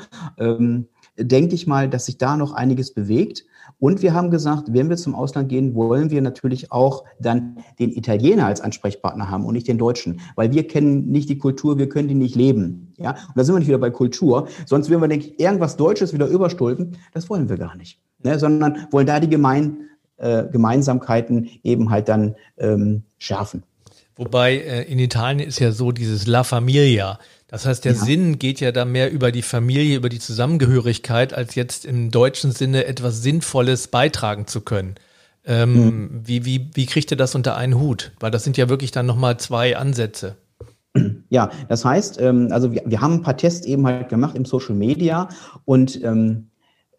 [1.18, 3.46] denke ich mal, dass sich da noch einiges bewegt.
[3.80, 7.92] Und wir haben gesagt, wenn wir zum Ausland gehen, wollen wir natürlich auch dann den
[7.92, 11.88] Italiener als Ansprechpartner haben und nicht den Deutschen, weil wir kennen nicht die Kultur, wir
[11.88, 12.94] können die nicht leben.
[12.98, 14.48] Ja, und da sind wir nicht wieder bei Kultur.
[14.66, 16.98] Sonst würden wir, denke ich, irgendwas Deutsches wieder überstülpen.
[17.14, 18.00] Das wollen wir gar nicht.
[18.24, 18.40] Ne?
[18.40, 19.78] Sondern wollen da die Gemein,
[20.18, 23.64] äh, Gemeinsamkeiten eben halt dann ähm, schärfen.
[24.16, 27.20] Wobei äh, in Italien ist ja so dieses La Familia.
[27.48, 27.98] Das heißt, der ja.
[27.98, 32.52] Sinn geht ja da mehr über die Familie, über die Zusammengehörigkeit, als jetzt im deutschen
[32.52, 34.96] Sinne etwas Sinnvolles beitragen zu können.
[35.46, 36.22] Ähm, mhm.
[36.26, 38.12] wie, wie, wie kriegt ihr das unter einen Hut?
[38.20, 40.36] Weil das sind ja wirklich dann nochmal zwei Ansätze.
[41.30, 44.46] Ja, das heißt, ähm, also wir, wir haben ein paar Tests eben halt gemacht im
[44.46, 45.30] Social Media
[45.66, 46.50] und ähm,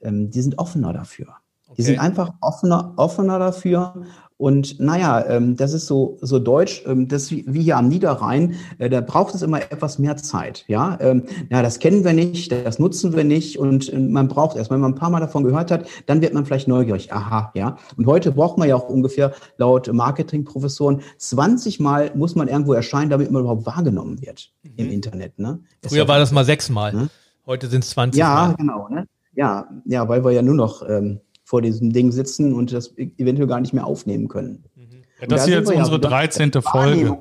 [0.01, 1.35] ähm, die sind offener dafür.
[1.79, 1.83] Okay.
[1.87, 4.05] Die sind einfach offener, offener dafür
[4.37, 8.55] und naja, ähm, das ist so, so deutsch, ähm, das wie, wie hier am Niederrhein,
[8.79, 10.65] äh, da braucht es immer etwas mehr Zeit.
[10.69, 14.57] Ja, ähm, ja, das kennen wir nicht, das nutzen wir nicht und äh, man braucht
[14.57, 17.13] erst, wenn man ein paar Mal davon gehört hat, dann wird man vielleicht neugierig.
[17.13, 17.79] Aha, ja.
[17.97, 23.11] Und heute braucht man ja auch ungefähr laut Marketingprofessoren 20 Mal muss man irgendwo erscheinen,
[23.11, 24.73] damit man überhaupt wahrgenommen wird mhm.
[24.77, 25.39] im Internet.
[25.41, 25.61] Ne?
[25.85, 26.93] Früher war das mal sechsmal.
[26.93, 27.09] Ne?
[27.45, 28.51] Heute sind es 20 ja, Mal.
[28.51, 28.89] Ja, genau.
[28.89, 29.07] Ne?
[29.35, 33.49] Ja, ja, weil wir ja nur noch ähm, vor diesem Ding sitzen und das eventuell
[33.49, 34.65] gar nicht mehr aufnehmen können.
[35.19, 36.53] Ja, das ist jetzt unsere ja 13.
[36.61, 37.19] Folge.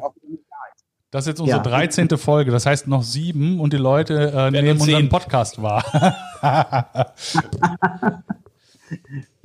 [1.11, 1.63] Das ist jetzt unsere ja.
[1.63, 2.09] 13.
[2.17, 5.81] Folge, das heißt noch sieben und die Leute äh, nehmen unseren Podcast wahr.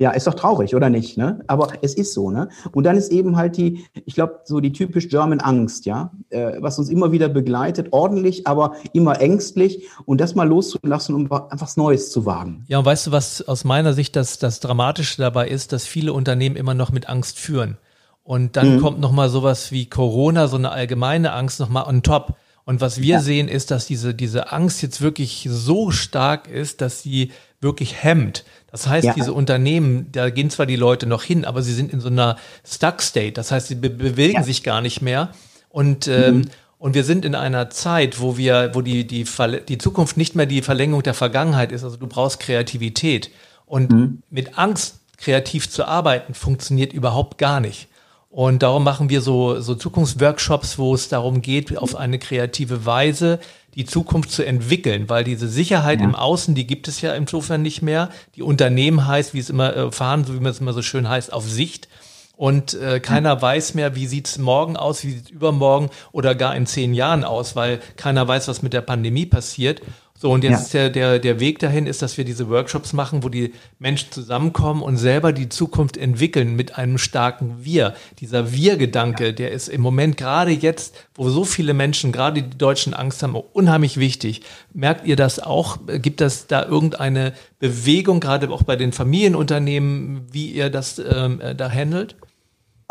[0.03, 1.17] Ja, ist doch traurig, oder nicht?
[1.17, 1.45] Ne?
[1.47, 2.49] Aber es ist so, ne?
[2.73, 6.57] Und dann ist eben halt die, ich glaube, so die typisch German Angst, ja, äh,
[6.59, 11.61] was uns immer wieder begleitet, ordentlich, aber immer ängstlich und das mal loszulassen, um einfach
[11.61, 12.65] was Neues zu wagen.
[12.67, 16.11] Ja, und weißt du, was aus meiner Sicht das, das Dramatische dabei ist, dass viele
[16.11, 17.77] Unternehmen immer noch mit Angst führen.
[18.25, 18.81] Und dann mhm.
[18.81, 22.35] kommt nochmal sowas wie Corona, so eine allgemeine Angst nochmal on top.
[22.65, 23.19] Und was wir ja.
[23.19, 28.45] sehen, ist, dass diese, diese Angst jetzt wirklich so stark ist, dass sie wirklich hemmt.
[28.71, 29.13] Das heißt, ja.
[29.13, 32.37] diese Unternehmen, da gehen zwar die Leute noch hin, aber sie sind in so einer
[32.65, 33.33] Stuck State.
[33.33, 34.43] Das heißt, sie be bewegen ja.
[34.43, 35.29] sich gar nicht mehr.
[35.69, 36.49] Und, ähm, mhm.
[36.77, 39.25] und wir sind in einer Zeit, wo wir, wo die, die,
[39.67, 41.83] die Zukunft nicht mehr die Verlängerung der Vergangenheit ist.
[41.83, 43.29] Also du brauchst Kreativität.
[43.65, 44.21] Und mhm.
[44.29, 47.87] mit Angst kreativ zu arbeiten, funktioniert überhaupt gar nicht.
[48.33, 53.39] Und darum machen wir so, so Zukunftsworkshops, wo es darum geht, auf eine kreative Weise
[53.75, 56.05] die Zukunft zu entwickeln, weil diese Sicherheit ja.
[56.05, 58.09] im Außen, die gibt es ja insofern nicht mehr.
[58.35, 61.07] Die Unternehmen heißt, wie es immer äh, fahren, so wie man es immer so schön
[61.07, 61.87] heißt, auf Sicht.
[62.35, 66.65] Und äh, keiner weiß mehr, wie sieht's morgen aus, wie sieht's übermorgen oder gar in
[66.65, 69.83] zehn Jahren aus, weil keiner weiß, was mit der Pandemie passiert.
[70.23, 70.57] So, und jetzt ja.
[70.59, 74.09] ist der, der, der Weg dahin ist, dass wir diese Workshops machen, wo die Menschen
[74.09, 77.93] zusammenkommen und selber die Zukunft entwickeln mit einem starken Wir.
[78.19, 79.31] Dieser Wir-Gedanke, ja.
[79.33, 83.35] der ist im Moment gerade jetzt, wo so viele Menschen, gerade die Deutschen Angst haben,
[83.35, 84.43] unheimlich wichtig.
[84.73, 85.79] Merkt ihr das auch?
[85.87, 91.53] Gibt es da irgendeine Bewegung, gerade auch bei den Familienunternehmen, wie ihr das ähm, äh,
[91.53, 92.15] da handelt?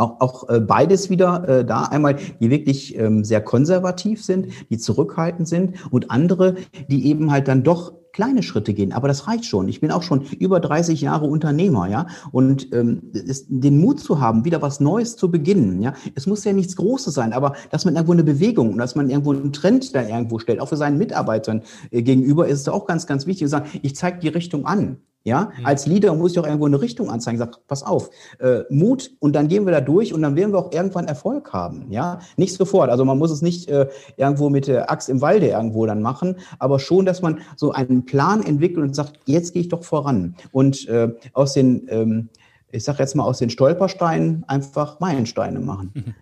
[0.02, 1.84] Auch, auch äh, beides wieder äh, da.
[1.84, 6.56] Einmal, die wirklich ähm, sehr konservativ sind, die zurückhaltend sind und andere,
[6.88, 9.68] die eben halt dann doch kleine Schritte gehen, aber das reicht schon.
[9.68, 14.20] Ich bin auch schon über 30 Jahre Unternehmer, ja, und ähm, ist, den Mut zu
[14.20, 15.94] haben, wieder was Neues zu beginnen, ja.
[16.14, 19.08] Es muss ja nichts Großes sein, aber dass man irgendwo eine Bewegung und dass man
[19.08, 22.86] irgendwo einen Trend da irgendwo stellt, auch für seinen Mitarbeitern äh, gegenüber, ist es auch
[22.86, 24.98] ganz, ganz wichtig zu sagen, ich zeige die Richtung an.
[25.24, 25.66] Ja, mhm.
[25.66, 27.38] als Leader muss ich auch irgendwo eine Richtung anzeigen.
[27.38, 30.58] Sag, pass auf, äh, Mut und dann gehen wir da durch und dann werden wir
[30.58, 31.86] auch irgendwann Erfolg haben.
[31.90, 32.90] Ja, nicht sofort.
[32.90, 36.36] Also man muss es nicht äh, irgendwo mit der Axt im Walde irgendwo dann machen,
[36.58, 40.34] aber schon, dass man so einen Plan entwickelt und sagt, jetzt gehe ich doch voran.
[40.50, 42.28] Und äh, aus den ähm,
[42.72, 46.14] ich sage jetzt mal aus den Stolpersteinen einfach Meilensteine machen.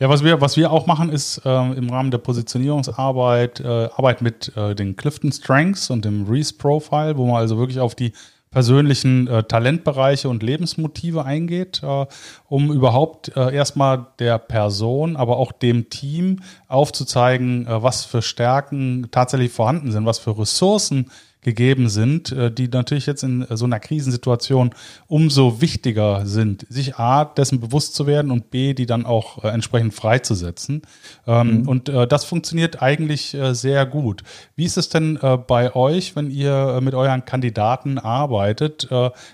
[0.00, 4.22] Ja, was wir, was wir auch machen, ist äh, im Rahmen der Positionierungsarbeit äh, Arbeit
[4.22, 8.12] mit äh, den Clifton Strengths und dem Reese Profile, wo man also wirklich auf die
[8.50, 12.06] persönlichen äh, Talentbereiche und Lebensmotive eingeht, äh,
[12.46, 19.08] um überhaupt äh, erstmal der Person, aber auch dem Team aufzuzeigen, äh, was für Stärken
[19.10, 23.80] tatsächlich vorhanden sind, was für Ressourcen gegeben sind, äh, die natürlich jetzt in so einer
[23.80, 24.70] Krisensituation
[25.06, 29.48] umso wichtiger sind, sich A, dessen bewusst zu werden und B, die dann auch äh,
[29.48, 30.82] entsprechend freizusetzen.
[31.26, 31.68] Ähm, mhm.
[31.68, 34.22] Und äh, das funktioniert eigentlich sehr gut.
[34.56, 38.88] Wie ist es denn bei euch, wenn ihr mit euren Kandidaten arbeitet?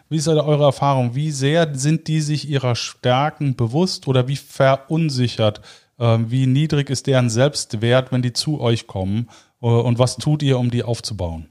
[0.08, 1.14] Wie ist eure Erfahrung?
[1.14, 5.60] Wie sehr sind die sich ihrer Stärken bewusst oder wie verunsichert?
[5.98, 9.28] Wie niedrig ist deren Selbstwert, wenn die zu euch kommen?
[9.60, 11.48] Und was tut ihr, um die aufzubauen?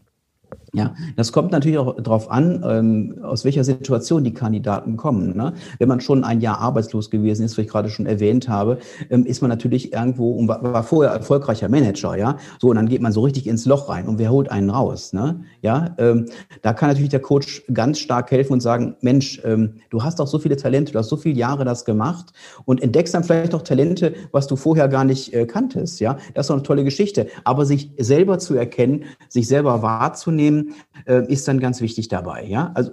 [0.76, 5.38] Ja, das kommt natürlich auch darauf an, ähm, aus welcher Situation die Kandidaten kommen.
[5.38, 5.54] Ne?
[5.78, 8.80] Wenn man schon ein Jahr arbeitslos gewesen ist, wie ich gerade schon erwähnt habe,
[9.12, 12.38] ähm, ist man natürlich irgendwo und war, war, vorher erfolgreicher Manager, ja.
[12.60, 15.14] So, und dann geht man so richtig ins Loch rein und wer holt einen raus?
[15.14, 15.42] Ne?
[15.62, 16.26] Ja, ähm,
[16.64, 20.28] da kann natürlich der Coach ganz stark helfen und sagen, Mensch, ähm, du hast doch
[20.28, 22.34] so viele Talente, du hast so viele Jahre das gemacht
[22.66, 26.18] und entdeckst dann vielleicht auch Talente, was du vorher gar nicht äh, kanntest, ja.
[26.34, 27.28] Das ist doch eine tolle Geschichte.
[27.44, 30.63] Aber sich selber zu erkennen, sich selber wahrzunehmen,
[31.06, 32.46] äh, ist dann ganz wichtig dabei.
[32.46, 32.92] Ja, also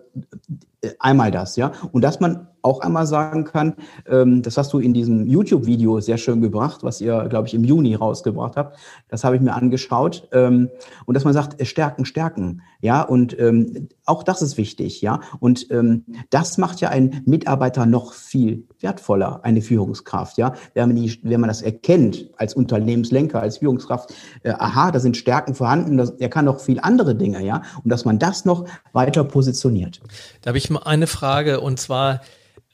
[0.80, 3.74] äh, einmal das, ja, und dass man auch einmal sagen kann,
[4.06, 7.64] ähm, das hast du in diesem YouTube-Video sehr schön gebracht, was ihr, glaube ich, im
[7.64, 8.78] Juni rausgebracht habt.
[9.08, 10.28] Das habe ich mir angeschaut.
[10.32, 10.68] Ähm,
[11.06, 12.62] und dass man sagt, äh, stärken, stärken.
[12.80, 15.00] Ja, und ähm, auch das ist wichtig.
[15.02, 15.68] Ja, und
[16.30, 20.38] das macht ja einen Mitarbeiter noch viel wertvoller, eine Führungskraft.
[20.38, 25.00] Ja, wenn man, die, wenn man das erkennt als Unternehmenslenker, als Führungskraft, äh, aha, da
[25.00, 27.44] sind Stärken vorhanden, das, er kann noch viel andere Dinge.
[27.44, 30.00] Ja, und dass man das noch weiter positioniert.
[30.42, 32.20] Da habe ich mal eine Frage und zwar,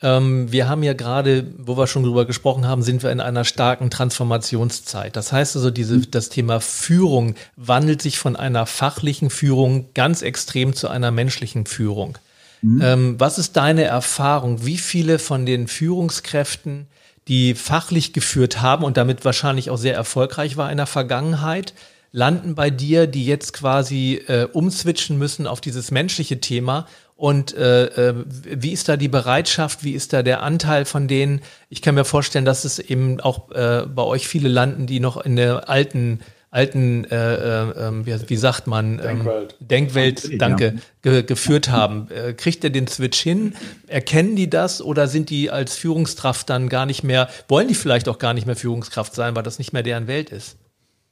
[0.02, 3.44] ähm, wir haben ja gerade, wo wir schon drüber gesprochen haben, sind wir in einer
[3.44, 5.16] starken Transformationszeit.
[5.16, 6.10] Das heißt also, diese, mhm.
[6.10, 12.18] das Thema Führung wandelt sich von einer fachlichen Führung ganz extrem zu einer menschlichen Führung.
[12.60, 12.80] Mhm.
[12.82, 14.66] Ähm, was ist deine Erfahrung?
[14.66, 16.88] Wie viele von den Führungskräften,
[17.26, 21.72] die fachlich geführt haben und damit wahrscheinlich auch sehr erfolgreich war in der Vergangenheit,
[22.12, 27.86] landen bei dir, die jetzt quasi äh, umswitchen müssen auf dieses menschliche Thema Und äh,
[27.86, 29.82] äh, wie ist da die Bereitschaft?
[29.82, 31.40] Wie ist da der Anteil von denen?
[31.70, 35.16] Ich kann mir vorstellen, dass es eben auch äh, bei euch viele landen, die noch
[35.16, 40.76] in der alten alten, äh, äh, ähm, wie, wie, sagt man, ähm, Denkwelt, Denkwelt danke,
[41.02, 42.08] ge geführt haben.
[42.10, 43.54] Äh, kriegt ihr den Switch hin?
[43.88, 48.08] Erkennen die das oder sind die als Führungskraft dann gar nicht mehr, wollen die vielleicht
[48.08, 50.56] auch gar nicht mehr Führungskraft sein, weil das nicht mehr deren Welt ist?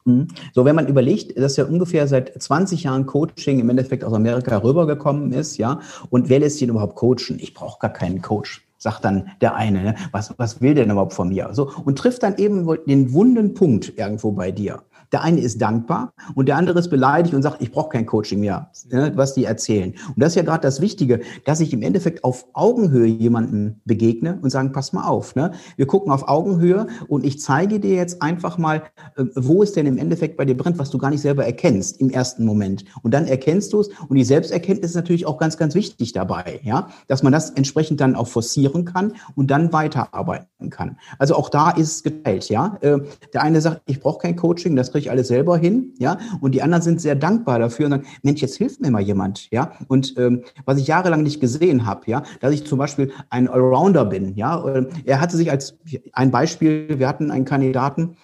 [0.05, 0.29] Mhm.
[0.53, 4.59] So, wenn man überlegt, dass ja ungefähr seit 20 Jahren Coaching im Endeffekt aus Amerika
[4.59, 7.39] rübergekommen ist, ja, und wer lässt ihn überhaupt coachen?
[7.39, 9.95] Ich brauche gar keinen Coach sagt dann der eine, ne?
[10.13, 11.49] was, was will denn überhaupt von mir?
[11.53, 14.83] So, und trifft dann eben den wunden Punkt irgendwo bei dir.
[15.15, 18.41] Der eine ist dankbar und der andere ist beleidigt und sagt, ich brauche kein Coaching
[18.41, 19.95] mehr, ne, was die erzählen.
[20.09, 24.41] Und das ist ja gerade das Wichtige, dass ich im Endeffekt auf Augenhöhe jemanden begegne
[24.43, 25.53] und sagen, pass mal auf, ne?
[25.77, 28.83] wir gucken auf Augenhöhe und ich zeige dir jetzt einfach mal,
[29.17, 32.01] äh, wo es denn im Endeffekt bei dir brennt, was du gar nicht selber erkennst
[32.01, 32.85] im ersten Moment.
[33.03, 36.59] Und dann erkennst du es und die Selbsterkenntnis ist natürlich auch ganz, ganz wichtig dabei,
[36.65, 40.99] ja, dass man das entsprechend dann auch forcieren kann und dann weiterarbeiten kann.
[41.21, 42.79] Also auch da ist es geteilt, ja.
[42.81, 42.99] Äh,
[43.33, 46.55] der eine sagt, ich brauche kein Coaching, das kriege ich alles selber hin, ja, und
[46.55, 49.73] die anderen sind sehr dankbar dafür und sagen, Mensch, jetzt hilft mir mal jemand, ja,
[49.89, 54.05] und ähm, was ich jahrelang nicht gesehen habe, ja, dass ich zum Beispiel ein Allrounder
[54.05, 55.79] bin, ja, ähm, er hatte sich als
[56.13, 58.17] ein Beispiel, wir hatten einen Kandidaten,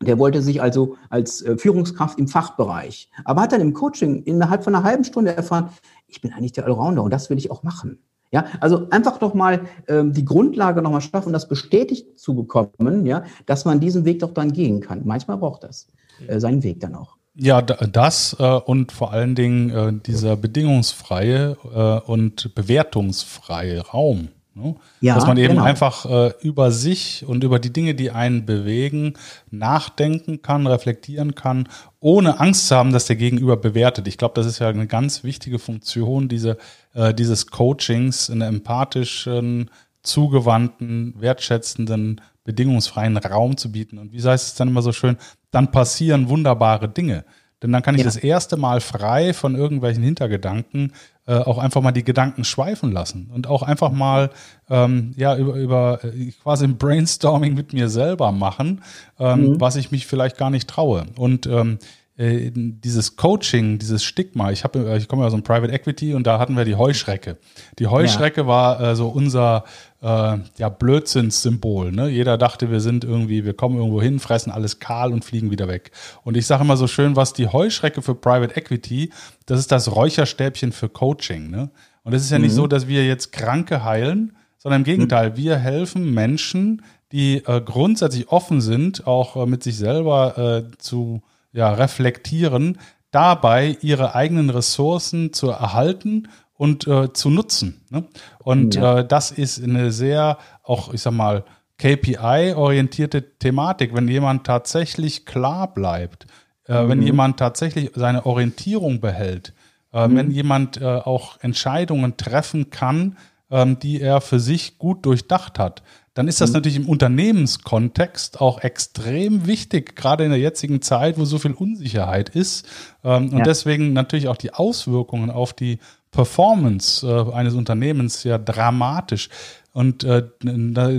[0.00, 4.64] der wollte sich also als äh, Führungskraft im Fachbereich, aber hat dann im Coaching innerhalb
[4.64, 5.70] von einer halben Stunde erfahren,
[6.06, 7.98] ich bin eigentlich der Allrounder und das will ich auch machen.
[8.34, 13.22] Ja, also einfach doch mal ähm, die Grundlage nochmal schaffen, das bestätigt zu bekommen, ja,
[13.46, 15.02] dass man diesen Weg doch dann gehen kann.
[15.04, 15.86] Manchmal braucht das
[16.26, 17.16] äh, seinen Weg dann auch.
[17.36, 24.28] Ja, das äh, und vor allen Dingen äh, dieser bedingungsfreie äh, und bewertungsfreie Raum.
[24.54, 24.76] Ne?
[25.00, 25.64] Ja, Dass man eben genau.
[25.64, 29.14] einfach äh, über sich und über die Dinge, die einen bewegen,
[29.50, 34.06] nachdenken kann, reflektieren kann, ohne Angst zu haben, dass der Gegenüber bewertet.
[34.06, 36.56] Ich glaube, das ist ja eine ganz wichtige Funktion diese,
[36.94, 39.70] äh, dieses Coachings, einen empathischen,
[40.04, 43.98] zugewandten, wertschätzenden, bedingungsfreien Raum zu bieten.
[43.98, 45.16] Und wie heißt es dann immer so schön,
[45.54, 47.24] dann passieren wunderbare Dinge.
[47.62, 48.04] Denn dann kann ich ja.
[48.04, 50.92] das erste Mal frei von irgendwelchen Hintergedanken
[51.26, 54.28] äh, auch einfach mal die Gedanken schweifen lassen und auch einfach mal
[54.68, 58.82] ähm, ja über, über äh, quasi ein Brainstorming mit mir selber machen,
[59.18, 59.60] ähm, mhm.
[59.60, 61.06] was ich mich vielleicht gar nicht traue.
[61.16, 61.78] Und ähm,
[62.16, 66.14] äh, dieses Coaching, dieses Stigma, ich habe, äh, ich komme ja aus einem Private Equity
[66.14, 67.38] und da hatten wir die Heuschrecke.
[67.80, 68.46] Die Heuschrecke ja.
[68.46, 69.64] war äh, so unser
[70.00, 71.90] äh, ja, Blödsinnssymbol.
[71.90, 72.08] Ne?
[72.08, 75.66] Jeder dachte, wir sind irgendwie, wir kommen irgendwo hin, fressen alles kahl und fliegen wieder
[75.66, 75.90] weg.
[76.22, 79.10] Und ich sage immer so schön, was die Heuschrecke für Private Equity,
[79.46, 81.50] das ist das Räucherstäbchen für Coaching.
[81.50, 81.70] Ne?
[82.04, 82.44] Und es ist ja mhm.
[82.44, 85.36] nicht so, dass wir jetzt Kranke heilen, sondern im Gegenteil, mhm.
[85.36, 91.22] wir helfen Menschen, die äh, grundsätzlich offen sind, auch äh, mit sich selber äh, zu
[91.54, 92.78] ja, reflektieren,
[93.10, 97.80] dabei ihre eigenen Ressourcen zu erhalten und äh, zu nutzen.
[97.90, 98.04] Ne?
[98.40, 98.98] Und ja.
[98.98, 101.44] äh, das ist eine sehr, auch ich sag mal,
[101.78, 106.26] KPI-orientierte Thematik, wenn jemand tatsächlich klar bleibt,
[106.66, 106.88] äh, mhm.
[106.88, 109.54] wenn jemand tatsächlich seine Orientierung behält,
[109.92, 110.16] äh, mhm.
[110.16, 113.16] wenn jemand äh, auch Entscheidungen treffen kann,
[113.50, 115.82] ähm, die er für sich gut durchdacht hat,
[116.14, 116.54] dann ist das mhm.
[116.54, 122.28] natürlich im Unternehmenskontext auch extrem wichtig, gerade in der jetzigen Zeit, wo so viel Unsicherheit
[122.28, 122.66] ist.
[123.02, 123.44] Ähm, und ja.
[123.44, 125.78] deswegen natürlich auch die Auswirkungen auf die
[126.12, 129.28] Performance äh, eines Unternehmens ja dramatisch.
[129.72, 130.22] Und äh,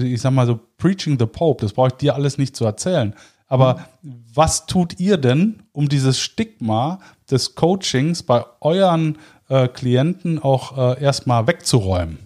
[0.03, 3.15] ich sag mal so, Preaching the Pope, das brauche ich dir alles nicht zu erzählen.
[3.47, 4.25] Aber mhm.
[4.33, 6.99] was tut ihr denn, um dieses Stigma
[7.31, 12.24] des Coachings bei euren äh, Klienten auch erstmal wegzuräumen?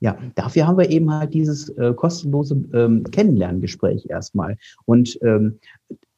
[0.00, 4.56] Ja, dafür haben wir eben halt dieses äh, kostenlose ähm, Kennenlerngespräch erstmal.
[4.86, 5.58] Und ähm,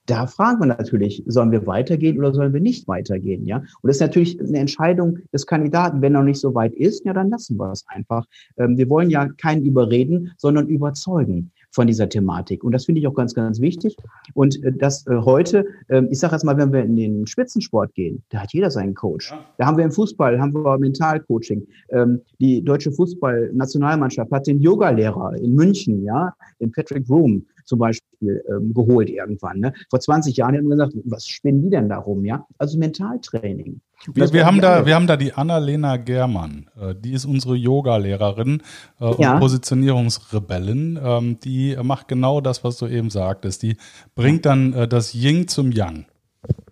[0.07, 3.59] da fragen wir natürlich, sollen wir weitergehen oder sollen wir nicht weitergehen, ja?
[3.59, 6.03] Und das ist natürlich eine Entscheidung des Kandidaten.
[6.03, 8.27] Wenn er noch nicht so weit ist, ja, dann lassen wir es einfach.
[8.57, 12.63] Ähm, wir wollen ja keinen überreden, sondern überzeugen von dieser Thematik.
[12.63, 13.97] Und das finde ich auch ganz, ganz wichtig.
[14.35, 17.95] Und äh, das äh, heute, äh, ich sage jetzt mal, wenn wir in den Spitzensport
[17.95, 19.33] gehen, da hat jeder seinen Coach.
[19.59, 21.67] Da haben wir im Fußball, haben wir Mentalcoaching.
[21.91, 28.43] Ähm, die deutsche Fußballnationalmannschaft hat den Yogalehrer in München, ja, den Patrick Room zum Beispiel
[28.49, 29.59] ähm, geholt irgendwann.
[29.59, 29.73] Ne?
[29.91, 32.25] Vor 20 Jahren haben wir gesagt, was spinnen die denn da rum?
[32.25, 32.47] Ja?
[32.59, 33.81] Also Mentaltraining.
[34.13, 36.69] Wir, wir haben da, wir haben da die Annalena Germann.
[36.81, 38.63] Äh, die ist unsere Yoga-Lehrerin
[39.01, 39.39] äh, und ja.
[39.39, 40.99] Positionierungsrebellin.
[41.03, 43.63] Ähm, die macht genau das, was du eben sagtest.
[43.63, 43.77] Die
[44.15, 46.07] bringt dann äh, das Ying zum Yang.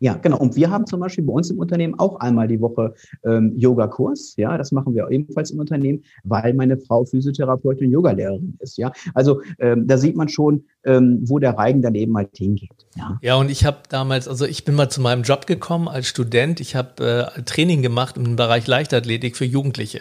[0.00, 0.38] Ja, genau.
[0.38, 4.34] Und wir haben zum Beispiel bei uns im Unternehmen auch einmal die Woche ähm, Yoga-Kurs.
[4.36, 8.78] Ja, das machen wir ebenfalls im Unternehmen, weil meine Frau Physiotherapeutin und Yogalehrerin ist.
[8.78, 12.86] Ja, also ähm, da sieht man schon, ähm, wo der Reigen dann eben halt hingeht.
[12.96, 16.08] Ja, ja und ich habe damals, also ich bin mal zu meinem Job gekommen als
[16.08, 16.60] Student.
[16.60, 20.00] Ich habe äh, Training gemacht im Bereich Leichtathletik für Jugendliche.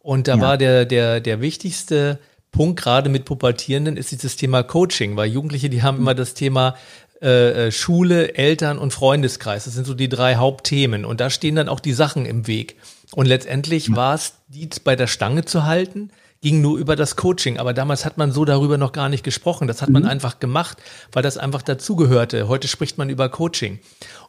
[0.00, 0.40] Und da ja.
[0.40, 2.18] war der, der, der wichtigste
[2.56, 6.74] Punkt gerade mit Pubertierenden ist dieses Thema Coaching, weil Jugendliche, die haben immer das Thema
[7.22, 9.64] äh, äh, Schule, Eltern und Freundeskreis.
[9.64, 11.04] Das sind so die drei Hauptthemen.
[11.04, 12.76] Und da stehen dann auch die Sachen im Weg.
[13.14, 13.96] Und letztendlich ja.
[13.96, 16.10] war es, die bei der Stange zu halten,
[16.42, 17.58] ging nur über das Coaching.
[17.58, 19.66] Aber damals hat man so darüber noch gar nicht gesprochen.
[19.66, 19.94] Das hat mhm.
[19.94, 20.78] man einfach gemacht,
[21.12, 22.48] weil das einfach dazugehörte.
[22.48, 23.78] Heute spricht man über Coaching.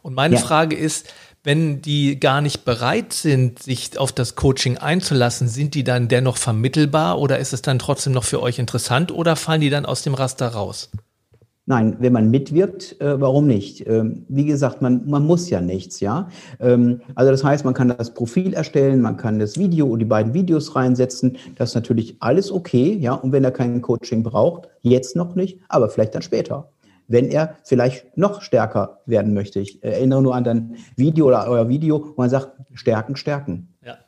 [0.02, 0.40] Und meine ja.
[0.40, 1.12] Frage ist,
[1.44, 6.36] wenn die gar nicht bereit sind, sich auf das Coaching einzulassen, sind die dann dennoch
[6.36, 10.02] vermittelbar oder ist es dann trotzdem noch für euch interessant oder fallen die dann aus
[10.02, 10.90] dem Raster raus?
[11.68, 13.86] Nein, wenn man mitwirkt, äh, warum nicht?
[13.86, 16.30] Ähm, wie gesagt, man, man muss ja nichts, ja.
[16.60, 20.06] Ähm, also das heißt, man kann das Profil erstellen, man kann das Video und die
[20.06, 21.36] beiden Videos reinsetzen.
[21.56, 23.12] Das ist natürlich alles okay, ja.
[23.12, 26.70] Und wenn er kein Coaching braucht, jetzt noch nicht, aber vielleicht dann später.
[27.06, 29.60] Wenn er vielleicht noch stärker werden möchte.
[29.60, 33.74] Ich erinnere nur an dein Video oder euer Video, wo man sagt, stärken, stärken.
[33.84, 33.98] Ja.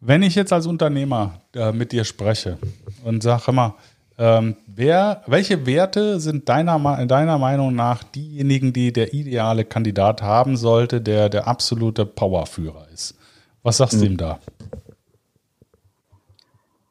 [0.00, 2.56] Wenn ich jetzt als Unternehmer äh, mit dir spreche
[3.04, 3.74] und sage immer,
[4.16, 10.56] ähm, wer, welche Werte sind deiner, deiner Meinung nach diejenigen, die der ideale Kandidat haben
[10.56, 13.16] sollte, der der absolute Powerführer ist?
[13.62, 14.00] Was sagst mhm.
[14.00, 14.38] du ihm da?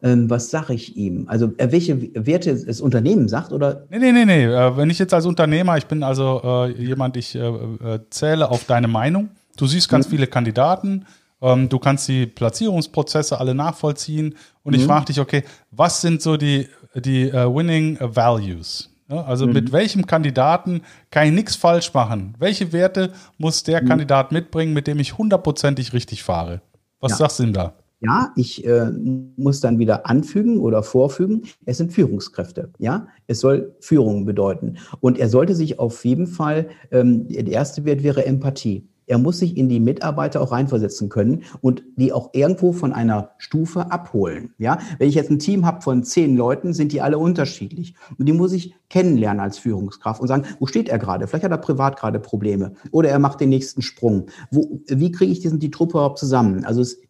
[0.02, 1.30] Ähm, was sage ich ihm?
[1.30, 3.86] Also äh, welche Werte das Unternehmen sagt oder?
[3.90, 4.44] Nee, nee, nee, nee.
[4.44, 8.52] Äh, wenn ich jetzt als Unternehmer, ich bin also äh, jemand, ich äh, äh zähle
[8.52, 9.30] auf deine Meinung.
[9.56, 10.12] Du siehst ganz mhm.
[10.12, 11.06] viele Kandidaten,
[11.44, 14.80] ähm, du kannst die Platzierungsprozesse alle nachvollziehen und mhm.
[14.80, 18.90] ich frage dich, okay, was sind so die die uh, Winning Values.
[19.10, 19.54] Ja, also mhm.
[19.54, 20.82] mit welchem Kandidaten
[21.12, 22.36] kann ich nichts falsch machen?
[22.40, 23.88] Welche Werte muss der mhm.
[23.88, 26.62] Kandidat mitbringen, mit dem ich hundertprozentig richtig fahre?
[27.00, 27.18] Was ja.
[27.18, 27.74] sagst du denn da?
[28.00, 28.92] Ja, ich äh,
[29.38, 31.44] muss dann wieder anfügen oder vorfügen.
[31.66, 32.70] Es sind Führungskräfte.
[32.78, 34.78] Ja, es soll Führung bedeuten.
[35.00, 38.90] Und er sollte sich auf jeden Fall, ähm, der erste Wert wäre Empathie.
[39.06, 43.32] Er muss sich in die Mitarbeiter auch reinversetzen können und die auch irgendwo von einer
[43.38, 44.54] Stufe abholen.
[44.58, 48.28] Ja, wenn ich jetzt ein Team habe von zehn Leuten, sind die alle unterschiedlich und
[48.28, 51.28] die muss ich kennenlernen als Führungskraft und sagen, wo steht er gerade?
[51.28, 54.28] Vielleicht hat er privat gerade Probleme oder er macht den nächsten Sprung.
[54.52, 56.66] Wo, wie kriege ich diesen, die Truppe überhaupt zusammen?
[56.66, 57.02] Also ist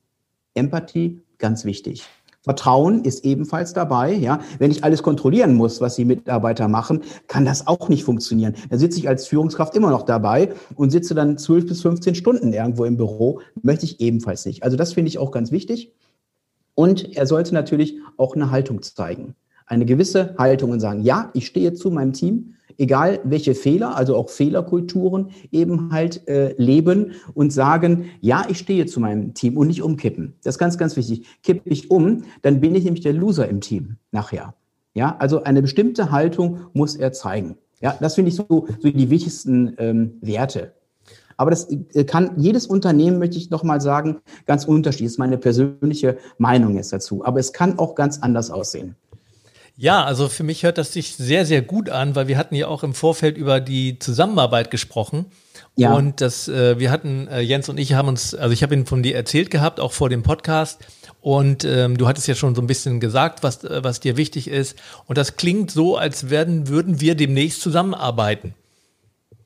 [0.53, 2.03] Empathie ganz wichtig.
[2.43, 4.13] Vertrauen ist ebenfalls dabei.
[4.13, 8.55] Ja, wenn ich alles kontrollieren muss, was die Mitarbeiter machen, kann das auch nicht funktionieren.
[8.69, 12.51] Da sitze ich als Führungskraft immer noch dabei und sitze dann zwölf bis 15 Stunden
[12.51, 13.39] irgendwo im Büro.
[13.61, 14.63] Möchte ich ebenfalls nicht.
[14.63, 15.93] Also das finde ich auch ganz wichtig.
[16.75, 19.35] Und er sollte natürlich auch eine Haltung zeigen.
[19.65, 24.15] Eine gewisse Haltung und sagen, ja, ich stehe zu meinem Team egal welche Fehler, also
[24.15, 29.67] auch Fehlerkulturen eben halt äh, leben und sagen, ja, ich stehe zu meinem Team und
[29.67, 30.35] nicht umkippen.
[30.43, 31.25] Das ist ganz, ganz wichtig.
[31.43, 34.53] Kippe ich um, dann bin ich nämlich der Loser im Team nachher.
[34.93, 37.57] Ja, also eine bestimmte Haltung muss er zeigen.
[37.81, 40.73] Ja, das finde ich so, so die wichtigsten ähm, Werte.
[41.37, 45.07] Aber das äh, kann jedes Unternehmen, möchte ich nochmal sagen, ganz unterschiedlich.
[45.07, 47.25] Das ist meine persönliche Meinung jetzt dazu.
[47.25, 48.95] Aber es kann auch ganz anders aussehen.
[49.75, 52.67] Ja, also für mich hört das sich sehr, sehr gut an, weil wir hatten ja
[52.67, 55.25] auch im Vorfeld über die Zusammenarbeit gesprochen.
[55.75, 55.95] Ja.
[55.95, 58.85] Und das, äh, wir hatten, äh, Jens und ich haben uns, also ich habe ihn
[58.85, 60.79] von dir erzählt gehabt, auch vor dem Podcast.
[61.21, 64.47] Und ähm, du hattest ja schon so ein bisschen gesagt, was, äh, was dir wichtig
[64.47, 64.77] ist.
[65.07, 68.53] Und das klingt so, als werden, würden wir demnächst zusammenarbeiten.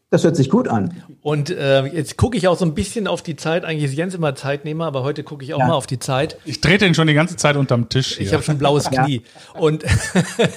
[0.09, 1.03] Das hört sich gut an.
[1.21, 3.65] Und äh, jetzt gucke ich auch so ein bisschen auf die Zeit.
[3.65, 5.67] Eigentlich ist Jens immer Zeitnehmer, aber heute gucke ich auch ja.
[5.67, 6.37] mal auf die Zeit.
[6.45, 8.15] Ich trete ihn schon die ganze Zeit unterm Tisch.
[8.15, 8.25] Hier.
[8.25, 9.23] Ich habe schon blaues Knie.
[9.53, 9.59] Ja.
[9.59, 9.83] Und,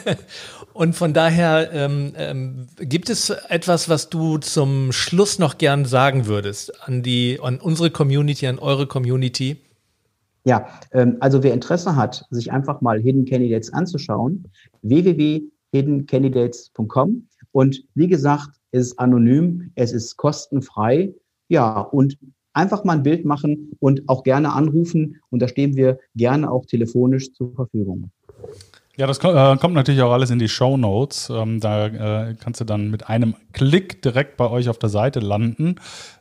[0.72, 6.26] und von daher ähm, ähm, gibt es etwas, was du zum Schluss noch gern sagen
[6.26, 9.56] würdest an die, an unsere Community, an eure Community?
[10.44, 14.44] Ja, ähm, also wer Interesse hat, sich einfach mal Hidden Candidates anzuschauen,
[14.82, 21.12] www.hiddencandidates.com und wie gesagt, es ist anonym, es ist kostenfrei.
[21.48, 22.18] Ja, und
[22.52, 25.16] einfach mal ein Bild machen und auch gerne anrufen.
[25.30, 28.10] Und da stehen wir gerne auch telefonisch zur Verfügung.
[28.96, 31.30] Ja, das äh, kommt natürlich auch alles in die Show Notes.
[31.30, 35.20] Ähm, da äh, kannst du dann mit einem Klick direkt bei euch auf der Seite
[35.20, 35.76] landen.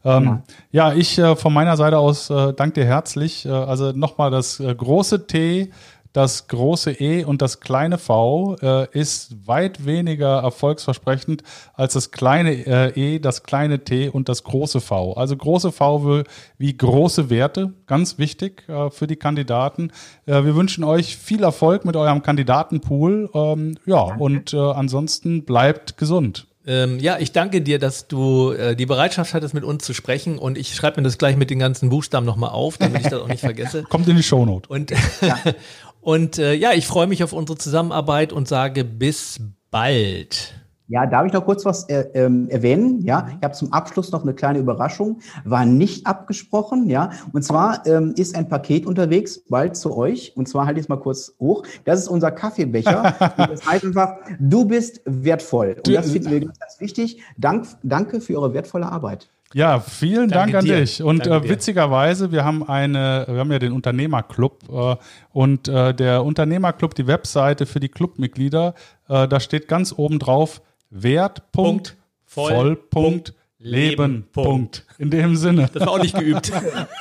[0.05, 0.43] Ähm, ja.
[0.71, 0.93] ja.
[0.93, 3.49] ich äh, von meiner Seite aus danke dir herzlich.
[3.49, 5.71] Also nochmal das große T
[6.13, 11.43] das große E und das kleine V äh, ist weit weniger erfolgsversprechend
[11.73, 15.13] als das kleine äh, E, das kleine T und das große V.
[15.13, 16.23] Also große V
[16.57, 19.91] wie große Werte, ganz wichtig äh, für die Kandidaten.
[20.25, 23.29] Äh, wir wünschen euch viel Erfolg mit eurem Kandidatenpool.
[23.33, 26.47] Ähm, ja, und äh, ansonsten bleibt gesund.
[26.69, 30.37] Ähm, ja, ich danke dir, dass du äh, die Bereitschaft hattest, mit uns zu sprechen.
[30.37, 33.21] Und ich schreibe mir das gleich mit den ganzen Buchstaben nochmal auf, damit ich das
[33.21, 33.83] auch nicht vergesse.
[33.89, 34.69] Kommt in die Shownote.
[34.69, 34.91] Und,
[35.21, 35.39] ja.
[36.01, 39.39] Und äh, ja, ich freue mich auf unsere Zusammenarbeit und sage bis
[39.71, 40.53] bald.
[40.91, 43.01] Ja, darf ich noch kurz was äh, ähm, erwähnen?
[43.01, 45.19] Ja, ich habe zum Abschluss noch eine kleine Überraschung.
[45.45, 47.11] War nicht abgesprochen, ja.
[47.31, 50.33] Und zwar ähm, ist ein Paket unterwegs, bald zu euch.
[50.35, 51.63] Und zwar halte ich es mal kurz hoch.
[51.85, 53.15] Das ist unser Kaffeebecher.
[53.37, 55.75] das heißt einfach, du bist wertvoll.
[55.85, 57.21] Und das finden wir ganz, ganz wichtig.
[57.37, 59.29] Dank, danke für eure wertvolle Arbeit.
[59.53, 60.79] Ja, vielen Danke Dank an dir.
[60.79, 61.01] dich.
[61.01, 64.95] Und äh, witzigerweise, wir haben eine, wir haben ja den Unternehmerclub äh,
[65.33, 68.75] und äh, der Unternehmerclub, die Webseite für die Clubmitglieder,
[69.07, 74.85] äh, da steht ganz oben drauf, Wert, Punkt, voll, voll Punkt, Leben, Punkt.
[74.99, 75.69] In dem Sinne.
[75.73, 76.51] Das war auch nicht geübt.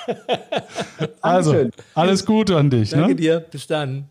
[1.20, 2.90] also, alles Gute an dich.
[2.90, 3.16] Danke ne?
[3.16, 3.40] dir.
[3.40, 4.08] Bis dann.